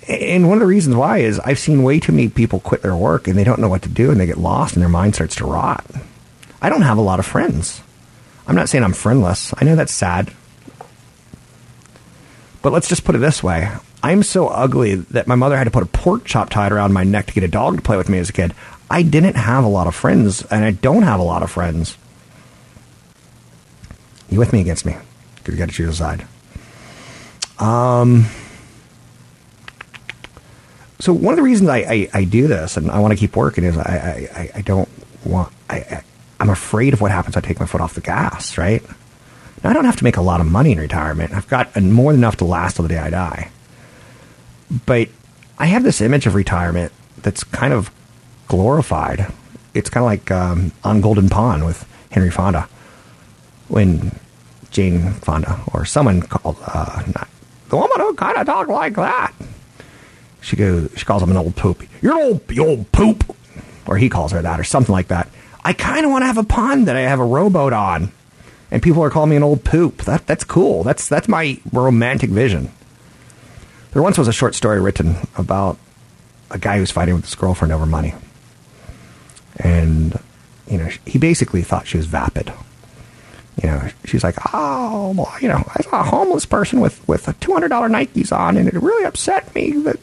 And 0.08 0.48
one 0.48 0.56
of 0.56 0.60
the 0.60 0.66
reasons 0.66 0.96
why 0.96 1.18
is 1.18 1.38
I've 1.40 1.58
seen 1.58 1.82
way 1.82 2.00
too 2.00 2.12
many 2.12 2.28
people 2.28 2.60
quit 2.60 2.82
their 2.82 2.96
work 2.96 3.28
and 3.28 3.36
they 3.36 3.44
don't 3.44 3.60
know 3.60 3.68
what 3.68 3.82
to 3.82 3.88
do 3.88 4.10
and 4.10 4.18
they 4.18 4.26
get 4.26 4.38
lost 4.38 4.74
and 4.74 4.82
their 4.82 4.88
mind 4.88 5.14
starts 5.14 5.34
to 5.36 5.44
rot. 5.44 5.84
I 6.60 6.68
don't 6.68 6.82
have 6.82 6.98
a 6.98 7.02
lot 7.02 7.18
of 7.18 7.26
friends. 7.26 7.82
I'm 8.46 8.56
not 8.56 8.68
saying 8.68 8.84
I'm 8.84 8.92
friendless. 8.92 9.52
I 9.56 9.64
know 9.64 9.76
that's 9.76 9.92
sad. 9.92 10.32
But 12.62 12.72
let's 12.72 12.88
just 12.88 13.04
put 13.04 13.14
it 13.14 13.18
this 13.18 13.42
way 13.42 13.70
I'm 14.02 14.22
so 14.22 14.48
ugly 14.48 14.94
that 14.94 15.26
my 15.26 15.34
mother 15.34 15.56
had 15.56 15.64
to 15.64 15.70
put 15.70 15.82
a 15.82 15.86
pork 15.86 16.24
chop 16.24 16.50
tied 16.50 16.72
around 16.72 16.92
my 16.92 17.04
neck 17.04 17.26
to 17.26 17.32
get 17.32 17.42
a 17.42 17.48
dog 17.48 17.76
to 17.76 17.82
play 17.82 17.96
with 17.96 18.08
me 18.08 18.18
as 18.18 18.30
a 18.30 18.32
kid. 18.32 18.54
I 18.90 19.02
didn't 19.02 19.36
have 19.36 19.64
a 19.64 19.68
lot 19.68 19.86
of 19.86 19.94
friends, 19.94 20.42
and 20.46 20.64
I 20.64 20.70
don't 20.70 21.02
have 21.02 21.20
a 21.20 21.24
lot 21.24 21.42
of 21.42 21.50
friends. 21.50 21.98
You 24.30 24.38
with 24.38 24.52
me 24.52 24.60
against 24.60 24.86
me? 24.86 24.96
Because 25.36 25.54
you 25.54 25.58
got 25.58 25.68
to 25.68 25.74
choose 25.74 25.88
a 25.88 25.96
side. 25.96 26.26
Um. 27.58 28.26
So 31.00 31.12
one 31.12 31.32
of 31.32 31.36
the 31.36 31.42
reasons 31.42 31.70
I, 31.70 31.78
I, 31.78 32.08
I 32.12 32.24
do 32.24 32.48
this 32.48 32.76
and 32.76 32.90
I 32.90 32.98
want 32.98 33.12
to 33.12 33.16
keep 33.16 33.36
working 33.36 33.62
is 33.62 33.78
I, 33.78 34.28
I, 34.34 34.50
I 34.56 34.60
don't 34.62 34.88
want 35.24 35.52
I, 35.70 35.76
I 35.76 36.02
I'm 36.40 36.50
afraid 36.50 36.92
of 36.92 37.00
what 37.00 37.10
happens. 37.10 37.36
if 37.36 37.44
I 37.44 37.46
take 37.46 37.60
my 37.60 37.66
foot 37.66 37.80
off 37.80 37.94
the 37.94 38.00
gas, 38.00 38.56
right? 38.58 38.82
Now, 39.62 39.70
I 39.70 39.72
don't 39.72 39.84
have 39.84 39.96
to 39.96 40.04
make 40.04 40.16
a 40.16 40.22
lot 40.22 40.40
of 40.40 40.46
money 40.46 40.72
in 40.72 40.78
retirement. 40.78 41.32
I've 41.32 41.48
got 41.48 41.80
more 41.80 42.12
than 42.12 42.20
enough 42.20 42.36
to 42.36 42.44
last 42.44 42.76
till 42.76 42.84
the 42.84 42.90
day 42.90 42.98
I 42.98 43.10
die. 43.10 43.50
But 44.86 45.08
I 45.58 45.66
have 45.66 45.82
this 45.82 46.00
image 46.00 46.26
of 46.26 46.34
retirement 46.34 46.92
that's 47.22 47.42
kind 47.42 47.72
of 47.72 47.90
glorified. 48.46 49.32
It's 49.74 49.90
kind 49.90 50.02
of 50.02 50.06
like 50.06 50.30
um, 50.30 50.72
on 50.84 51.00
Golden 51.00 51.28
Pond 51.28 51.64
with 51.64 51.86
Henry 52.10 52.30
Fonda 52.30 52.68
when 53.66 54.18
Jane 54.70 55.12
Fonda 55.14 55.60
or 55.72 55.84
someone 55.84 56.22
called 56.22 56.56
uh, 56.64 57.02
not, 57.14 57.28
the 57.68 57.76
woman 57.76 58.00
who 58.00 58.14
kind 58.14 58.36
of 58.36 58.46
talked 58.46 58.70
like 58.70 58.94
that. 58.94 59.32
She 60.40 60.56
goes, 60.56 60.90
she 60.96 61.04
calls 61.04 61.22
him 61.22 61.30
an 61.30 61.36
old 61.36 61.56
poop. 61.56 61.82
You're 62.00 62.16
an 62.16 62.22
old, 62.24 62.50
you 62.50 62.64
old 62.64 62.92
poop, 62.92 63.36
or 63.86 63.96
he 63.96 64.08
calls 64.08 64.32
her 64.32 64.40
that, 64.40 64.60
or 64.60 64.64
something 64.64 64.92
like 64.92 65.08
that. 65.08 65.28
I 65.68 65.74
kind 65.74 66.06
of 66.06 66.10
want 66.10 66.22
to 66.22 66.26
have 66.26 66.38
a 66.38 66.44
pond 66.44 66.88
that 66.88 66.96
I 66.96 67.02
have 67.02 67.20
a 67.20 67.24
rowboat 67.26 67.74
on, 67.74 68.10
and 68.70 68.82
people 68.82 69.02
are 69.04 69.10
calling 69.10 69.28
me 69.28 69.36
an 69.36 69.42
old 69.42 69.64
poop. 69.64 69.98
That 70.04 70.26
that's 70.26 70.42
cool. 70.42 70.82
That's 70.82 71.06
that's 71.06 71.28
my 71.28 71.60
romantic 71.74 72.30
vision. 72.30 72.72
There 73.92 74.00
once 74.00 74.16
was 74.16 74.28
a 74.28 74.32
short 74.32 74.54
story 74.54 74.80
written 74.80 75.16
about 75.36 75.76
a 76.50 76.58
guy 76.58 76.78
who's 76.78 76.90
fighting 76.90 77.16
with 77.16 77.26
his 77.26 77.34
girlfriend 77.34 77.74
over 77.74 77.84
money, 77.84 78.14
and 79.56 80.18
you 80.68 80.78
know 80.78 80.88
he 81.04 81.18
basically 81.18 81.60
thought 81.60 81.86
she 81.86 81.98
was 81.98 82.06
vapid. 82.06 82.50
You 83.62 83.68
know, 83.68 83.88
she's 84.06 84.24
like, 84.24 84.36
oh, 84.54 85.12
well, 85.14 85.34
you 85.38 85.48
know, 85.48 85.62
I 85.76 85.82
saw 85.82 86.00
a 86.00 86.04
homeless 86.04 86.46
person 86.46 86.80
with 86.80 87.06
with 87.06 87.28
a 87.28 87.34
two 87.34 87.52
hundred 87.52 87.68
dollar 87.68 87.90
Nikes 87.90 88.34
on, 88.34 88.56
and 88.56 88.68
it 88.68 88.74
really 88.74 89.04
upset 89.04 89.54
me 89.54 89.72
that. 89.82 90.00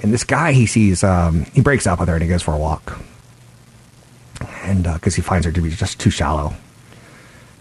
And 0.00 0.12
this 0.12 0.22
guy 0.22 0.52
he 0.52 0.66
sees, 0.66 1.02
um, 1.02 1.44
he 1.46 1.60
breaks 1.60 1.88
up 1.88 1.98
with 1.98 2.08
her 2.08 2.14
and 2.14 2.22
he 2.22 2.28
goes 2.28 2.42
for 2.42 2.54
a 2.54 2.56
walk, 2.56 3.00
and 4.68 4.84
because 4.84 5.14
uh, 5.14 5.16
he 5.16 5.22
finds 5.22 5.46
her 5.46 5.52
to 5.52 5.60
be 5.60 5.70
just 5.70 5.98
too 5.98 6.10
shallow. 6.10 6.54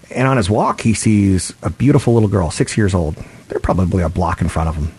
And 0.09 0.27
on 0.27 0.37
his 0.37 0.49
walk, 0.49 0.81
he 0.81 0.93
sees 0.93 1.53
a 1.63 1.69
beautiful 1.69 2.13
little 2.13 2.29
girl, 2.29 2.49
six 2.51 2.77
years 2.77 2.93
old. 2.93 3.15
They're 3.49 3.59
probably 3.59 4.03
a 4.03 4.09
block 4.09 4.41
in 4.41 4.49
front 4.49 4.69
of 4.69 4.75
him, 4.75 4.93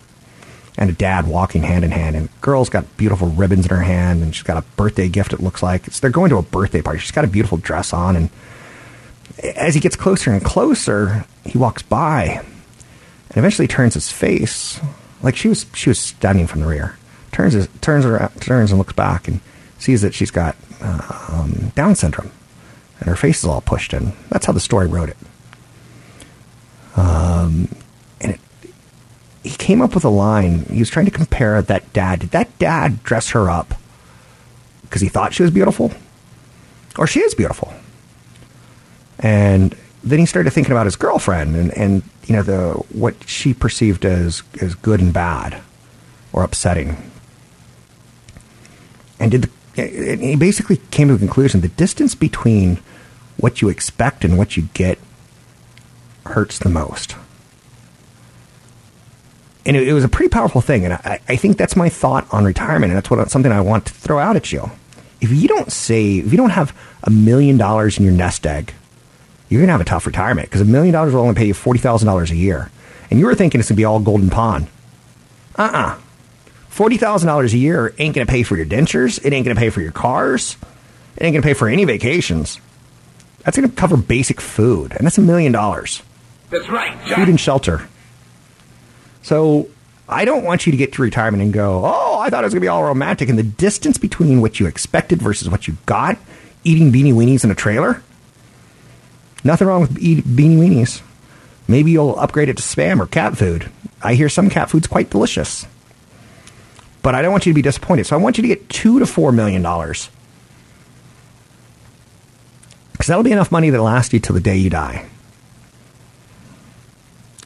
and 0.77 0.91
a 0.91 0.93
dad 0.93 1.27
walking 1.27 1.63
hand 1.63 1.85
in 1.85 1.91
hand. 1.91 2.17
And 2.17 2.29
girl's 2.41 2.69
got 2.69 2.97
beautiful 2.97 3.29
ribbons 3.29 3.67
in 3.67 3.71
her 3.71 3.83
hand, 3.83 4.23
and 4.23 4.35
she's 4.35 4.43
got 4.43 4.59
a 4.59 4.67
birthday 4.77 5.09
gift. 5.09 5.33
It 5.33 5.41
looks 5.41 5.63
like 5.63 5.87
it's, 5.87 6.01
they're 6.01 6.11
going 6.11 6.31
to 6.31 6.37
a 6.37 6.43
birthday 6.43 6.83
party. 6.83 6.99
She's 6.99 7.11
got 7.11 7.25
a 7.25 7.29
beautiful 7.29 7.59
dress 7.59 7.93
on, 7.93 8.17
and 8.17 8.31
as 9.43 9.75
he 9.75 9.81
gets 9.81 9.97
closer 9.97 10.31
and 10.31 10.45
closer, 10.45 11.25
he 11.45 11.59
walks 11.59 11.83
by 11.83 12.43
and 13.31 13.37
eventually 13.37 13.69
turns 13.69 13.95
his 13.95 14.11
face 14.11 14.81
like 15.23 15.37
she 15.37 15.49
was 15.49 15.67
she 15.75 15.91
was 15.91 15.99
stunning 15.99 16.47
from 16.47 16.61
the 16.61 16.67
rear. 16.67 16.97
Turns 17.33 17.53
his, 17.53 17.69
turns 17.81 18.05
around, 18.05 18.41
turns 18.41 18.71
and 18.71 18.79
looks 18.79 18.95
back 18.95 19.29
and 19.29 19.41
sees 19.79 20.03
that 20.03 20.15
she's 20.15 20.31
got 20.31 20.57
uh, 20.81 21.29
um, 21.31 21.73
Down 21.75 21.95
syndrome 21.95 22.31
and 23.01 23.09
her 23.09 23.17
face 23.17 23.39
is 23.39 23.45
all 23.45 23.61
pushed 23.61 23.93
in. 23.93 24.13
That's 24.29 24.47
how 24.47 24.53
the 24.53 24.61
story 24.61 24.87
wrote 24.87 25.09
it. 25.09 25.17
Um, 26.97 27.69
and 28.21 28.33
it, 28.33 28.41
he 29.45 29.51
came 29.51 29.81
up 29.81 29.95
with 29.95 30.05
a 30.05 30.09
line. 30.09 30.65
He 30.65 30.81
was 30.81 30.91
trying 30.91 31.07
to 31.07 31.13
compare 31.13 31.63
that 31.63 31.93
dad. 31.93 32.21
Did 32.21 32.31
that 32.31 32.59
dad 32.59 33.03
dress 33.05 33.31
her 33.31 33.49
up 33.49 33.75
because 34.83 35.01
he 35.01 35.09
thought 35.09 35.33
she 35.33 35.43
was 35.43 35.53
beautiful, 35.53 35.93
or 36.99 37.07
she 37.07 37.21
is 37.21 37.35
beautiful? 37.35 37.73
And 39.21 39.77
then 40.03 40.19
he 40.19 40.27
started 40.27 40.51
thinking 40.51 40.73
about 40.73 40.87
his 40.87 40.97
girlfriend 40.97 41.57
and, 41.57 41.77
and 41.77 42.03
you 42.25 42.35
know 42.35 42.43
the 42.43 42.73
what 42.93 43.15
she 43.29 43.55
perceived 43.55 44.05
as 44.05 44.43
as 44.61 44.75
good 44.75 45.01
and 45.01 45.13
bad 45.13 45.63
or 46.33 46.43
upsetting. 46.43 46.97
And 49.21 49.31
did 49.31 49.43
the, 49.43 49.51
he 49.87 50.37
basically 50.37 50.79
came 50.91 51.09
to 51.09 51.15
the 51.15 51.19
conclusion 51.19 51.61
the 51.61 51.69
distance 51.69 52.15
between 52.15 52.81
what 53.37 53.63
you 53.63 53.69
expect 53.69 54.25
and 54.25 54.37
what 54.37 54.57
you 54.57 54.69
get 54.75 54.99
hurts 56.27 56.59
the 56.59 56.69
most. 56.69 57.17
And 59.65 59.77
it, 59.77 59.89
it 59.89 59.93
was 59.93 60.05
a 60.05 60.09
pretty 60.09 60.31
powerful 60.31 60.61
thing, 60.61 60.85
and 60.85 60.95
I, 60.95 61.21
I 61.29 61.37
think 61.37 61.57
that's 61.57 61.77
my 61.77 61.89
thought 61.89 62.27
on 62.33 62.45
retirement, 62.45 62.91
and 62.91 62.97
that's 62.97 63.11
what 63.11 63.31
something 63.31 63.53
I 63.53 63.61
want 63.61 63.87
to 63.87 63.93
throw 63.93 64.19
out 64.19 64.37
at 64.37 64.53
you. 64.53 64.71
If 65.21 65.31
you 65.31 65.49
don't 65.49 65.71
save, 65.71 66.27
if 66.27 66.33
you 66.33 66.39
don't 66.39 66.51
have 66.51 66.77
a 67.03 67.11
million 67.11 67.57
dollars 67.57 67.99
in 67.99 68.05
your 68.05 68.15
nest 68.15 68.47
egg 68.47 68.73
you're 69.49 69.61
going 69.61 69.69
to 69.69 69.73
have 69.73 69.81
a 69.81 69.85
tough 69.85 70.07
retirement 70.07 70.49
because 70.49 70.61
a 70.61 70.67
million 70.67 70.93
dollars 70.93 71.15
will 71.15 71.23
only 71.23 71.35
pay 71.35 71.47
you 71.47 71.55
$40,000 71.55 72.31
a 72.31 72.37
year. 72.37 72.71
And 73.11 73.19
you 73.19 73.27
were 73.27 73.35
thinking 73.35 73.61
it's 73.61 73.71
going 73.71 73.77
to 73.77 73.81
be 73.81 73.85
all 73.85 74.01
golden 74.01 74.31
pond. 74.31 74.69
Uh 75.57 75.63
uh-uh. 75.63 75.79
uh 75.79 75.99
$40,000 76.79 77.53
a 77.53 77.59
year 77.59 77.95
ain't 77.99 78.15
going 78.15 78.27
to 78.27 78.31
pay 78.31 78.43
for 78.43 78.57
your 78.57 78.67
dentures. 78.67 79.19
It 79.25 79.33
ain't 79.33 79.45
going 79.45 79.57
to 79.57 79.61
pay 79.61 79.71
for 79.71 79.81
your 79.81 79.93
cars. 79.93 80.57
It 81.17 81.25
ain't 81.25 81.33
going 81.33 81.43
to 81.43 81.47
pay 81.47 81.55
for 81.55 81.69
any 81.69 81.85
vacations. 81.85 82.61
That's 83.41 83.57
going 83.57 83.69
to 83.69 83.75
cover 83.75 83.97
basic 83.97 84.41
food. 84.41 84.93
And 84.93 85.05
that's 85.05 85.19
a 85.19 85.23
million 85.23 85.53
dollars. 85.53 86.03
That's 86.51 86.69
right. 86.69 86.97
Jack. 87.07 87.19
Food 87.19 87.29
and 87.29 87.41
shelter. 87.41 87.89
So 89.23 89.69
I 90.09 90.25
don't 90.25 90.45
want 90.45 90.67
you 90.67 90.71
to 90.71 90.79
get 90.79 90.93
to 90.95 91.03
retirement 91.03 91.43
and 91.43 91.53
go, 91.53 91.83
oh, 91.85 92.19
I 92.19 92.31
thought 92.31 92.45
it 92.45 92.47
was 92.47 92.55
going 92.55 92.61
to 92.61 92.65
be 92.65 92.69
all 92.69 92.85
romantic. 92.85 93.29
And 93.29 93.39
the 93.39 93.43
distance 93.43 93.99
between 93.99 94.41
what 94.41 94.61
you 94.61 94.67
expected 94.67 95.21
versus 95.21 95.51
what 95.51 95.67
you 95.67 95.77
got, 95.87 96.17
eating 96.65 96.93
beanie 96.93 97.13
weenies 97.13 97.45
in 97.45 97.51
a 97.51 97.55
trailer, 97.55 98.03
Nothing 99.45 99.69
wrong 99.69 99.81
with 99.83 99.99
eat 99.99 100.25
beanie 100.25 100.59
weenies. 100.59 101.01
Maybe 101.69 101.91
you'll 101.91 102.19
upgrade 102.19 102.49
it 102.49 102.57
to 102.57 102.63
spam 102.63 103.01
or 103.01 103.07
cat 103.07 103.37
food. 103.37 103.71
I 104.03 104.15
hear 104.15 104.29
some 104.29 104.51
cat 104.51 104.71
food's 104.71 104.87
quite 104.87 105.11
delicious. 105.11 105.67
But 107.09 107.15
I 107.15 107.23
don't 107.23 107.33
want 107.33 107.47
you 107.47 107.53
to 107.53 107.55
be 107.55 107.63
disappointed. 107.63 108.05
So 108.05 108.15
I 108.15 108.19
want 108.19 108.37
you 108.37 108.43
to 108.43 108.49
get 108.49 108.69
two 108.69 108.99
to 108.99 109.07
four 109.07 109.33
million 109.33 109.63
dollars. 109.63 110.11
Because 112.93 113.07
that'll 113.07 113.23
be 113.23 113.33
enough 113.33 113.51
money 113.51 113.71
that'll 113.71 113.87
last 113.87 114.13
you 114.13 114.21
till 114.21 114.35
the 114.35 114.43
day 114.43 114.59
you 114.59 114.69
die. 114.69 115.09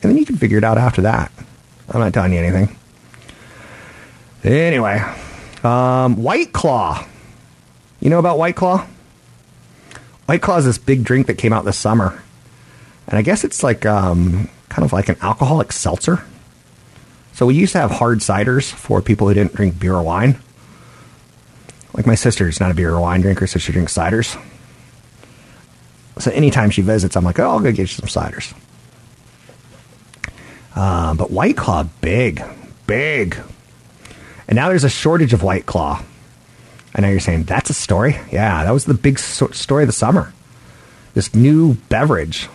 And 0.03 0.11
then 0.11 0.19
you 0.19 0.27
can 0.27 0.37
figure 0.37 0.59
it 0.59 0.65
out 0.65 0.79
after 0.79 1.03
that. 1.03 1.31
I'm 1.89 2.01
not 2.01 2.13
telling 2.13 2.33
you 2.33 2.41
anything. 2.41 2.77
Anyway, 4.43 5.01
um, 5.63 6.21
White 6.21 6.53
Claw. 6.53 7.07
You 8.01 8.11
know 8.11 8.19
about 8.19 8.39
White 8.39 8.57
Claw? 8.57 8.85
White 10.27 10.43
Claw 10.43 10.57
is 10.57 10.65
this 10.65 10.79
big 10.79 11.05
drink 11.05 11.29
that 11.29 11.35
came 11.35 11.53
out 11.53 11.65
this 11.65 11.79
summer, 11.79 12.21
and 13.07 13.17
I 13.17 13.23
guess 13.23 13.45
it's 13.45 13.63
like 13.63 13.87
um, 13.87 14.49
kind 14.71 14.85
of 14.85 14.93
like 14.93 15.09
an 15.09 15.19
alcoholic 15.23 15.71
seltzer. 15.71 16.25
So 17.35 17.47
we 17.47 17.55
used 17.55 17.73
to 17.73 17.81
have 17.81 17.91
hard 17.91 18.19
ciders 18.19 18.71
for 18.71 19.01
people 19.01 19.29
who 19.29 19.35
didn't 19.35 19.55
drink 19.55 19.79
beer 19.79 19.95
or 19.95 20.03
wine. 20.03 20.39
Like 21.95 22.07
my 22.07 22.15
sister's 22.15 22.61
not 22.61 22.71
a 22.71 22.75
beer 22.75 22.95
or 22.95 23.01
wine 23.01 23.21
drinker, 23.21 23.47
so 23.47 23.59
she 23.59 23.73
drinks 23.73 23.95
ciders. 23.95 24.41
So 26.19 26.31
anytime 26.31 26.71
she 26.71 26.83
visits, 26.83 27.17
I'm 27.17 27.25
like, 27.25 27.39
oh, 27.39 27.51
I'll 27.51 27.61
go 27.61 27.71
get 27.73 27.79
you 27.79 27.87
some 27.87 28.09
ciders. 28.09 28.55
Uh, 30.75 31.15
but 31.15 31.31
White 31.31 31.57
Claw, 31.57 31.85
big, 32.01 32.43
big. 32.87 33.37
And 34.49 34.57
now 34.57 34.69
there's 34.69 34.85
a 34.85 34.91
shortage 34.91 35.33
of 35.33 35.43
White 35.43 35.67
Claw. 35.67 36.03
I 36.95 37.01
know 37.01 37.09
you're 37.09 37.21
saying 37.21 37.45
that's 37.45 37.71
a 37.71 37.75
story. 37.75 38.19
Yeah, 38.31 38.65
that 38.65 38.71
was 38.71 38.85
the 38.85 38.95
big 38.95 39.19
so- 39.19 39.49
story 39.49 39.85
of 39.85 39.89
the 39.89 39.95
summer. 39.95 40.33
This 41.15 41.35
new 41.35 41.75
beverage. 41.89 42.49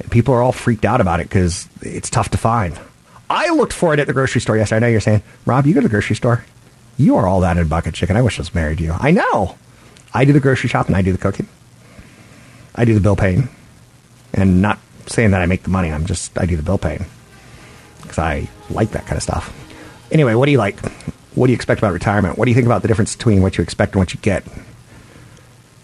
And 0.00 0.10
people 0.10 0.34
are 0.34 0.42
all 0.42 0.52
freaked 0.52 0.84
out 0.84 1.00
about 1.00 1.20
it 1.20 1.28
because 1.28 1.68
it's 1.80 2.10
tough 2.10 2.30
to 2.30 2.38
find. 2.38 2.78
I 3.32 3.48
looked 3.50 3.72
for 3.72 3.94
it 3.94 4.00
at 4.00 4.06
the 4.06 4.12
grocery 4.12 4.40
store 4.40 4.56
yesterday. 4.56 4.76
I 4.76 4.80
know 4.80 4.86
you're 4.88 5.00
saying, 5.00 5.22
Rob, 5.46 5.66
you 5.66 5.74
go 5.74 5.80
to 5.80 5.88
the 5.88 5.90
grocery 5.90 6.16
store. 6.16 6.44
You 6.98 7.16
are 7.16 7.26
all 7.26 7.40
that 7.40 7.56
in 7.56 7.66
bucket 7.68 7.94
chicken. 7.94 8.16
I 8.16 8.22
wish 8.22 8.38
I 8.38 8.42
was 8.42 8.54
married 8.54 8.78
to 8.78 8.84
you. 8.84 8.94
I 8.98 9.10
know. 9.10 9.56
I 10.12 10.24
do 10.24 10.32
the 10.32 10.40
grocery 10.40 10.68
shopping. 10.68 10.94
And 10.94 10.96
I 10.96 11.02
do 11.02 11.12
the 11.12 11.18
cooking. 11.18 11.48
I 12.74 12.84
do 12.84 12.94
the 12.94 13.00
bill 13.00 13.16
paying. 13.16 13.48
And 14.34 14.60
not 14.60 14.78
saying 15.06 15.30
that 15.30 15.40
I 15.40 15.46
make 15.46 15.62
the 15.62 15.70
money. 15.70 15.90
I'm 15.90 16.06
just, 16.06 16.38
I 16.38 16.46
do 16.46 16.56
the 16.56 16.62
bill 16.62 16.78
paying. 16.78 17.06
Because 18.02 18.18
I 18.18 18.48
like 18.70 18.90
that 18.90 19.06
kind 19.06 19.16
of 19.16 19.22
stuff. 19.22 19.52
Anyway, 20.10 20.34
what 20.34 20.46
do 20.46 20.52
you 20.52 20.58
like? 20.58 20.78
What 21.34 21.46
do 21.46 21.52
you 21.52 21.56
expect 21.56 21.80
about 21.80 21.94
retirement? 21.94 22.36
What 22.36 22.44
do 22.44 22.50
you 22.50 22.54
think 22.54 22.66
about 22.66 22.82
the 22.82 22.88
difference 22.88 23.16
between 23.16 23.40
what 23.40 23.56
you 23.56 23.62
expect 23.62 23.94
and 23.94 24.00
what 24.00 24.12
you 24.12 24.20
get? 24.20 24.44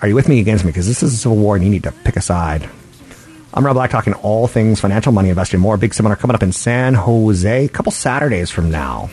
Are 0.03 0.09
you 0.09 0.14
with 0.14 0.28
me 0.28 0.38
against 0.40 0.64
me? 0.64 0.70
Because 0.70 0.86
this 0.86 1.03
is 1.03 1.14
a 1.14 1.16
civil 1.16 1.38
war 1.38 1.57
and 1.57 1.64
you 1.64 1.70
need 1.70 1.84
to 1.84 1.92
pick 1.92 2.16
a 2.16 2.20
side. 2.20 2.68
I'm 3.55 3.64
Rob 3.64 3.74
Black 3.74 3.90
talking 3.90 4.14
all 4.14 4.46
things 4.46 4.80
financial, 4.80 5.12
money, 5.12 5.30
investing, 5.30 5.61
more. 5.61 5.76
Big 5.76 5.94
seminar 5.94 6.16
coming 6.16 6.34
up 6.34 6.42
in 6.42 6.53
San 6.53 6.94
Jose 6.94 7.64
a 7.64 7.68
couple 7.68 7.92
Saturdays 7.92 8.51
from 8.51 8.70
now. 8.70 9.11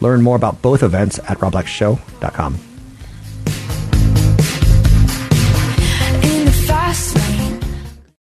Learn 0.00 0.22
more 0.22 0.36
about 0.36 0.60
both 0.62 0.82
events 0.82 1.18
at 1.20 1.38
robblackshow.com. 1.38 2.54
In 6.22 6.44
the 6.44 6.64
fast. 6.66 7.25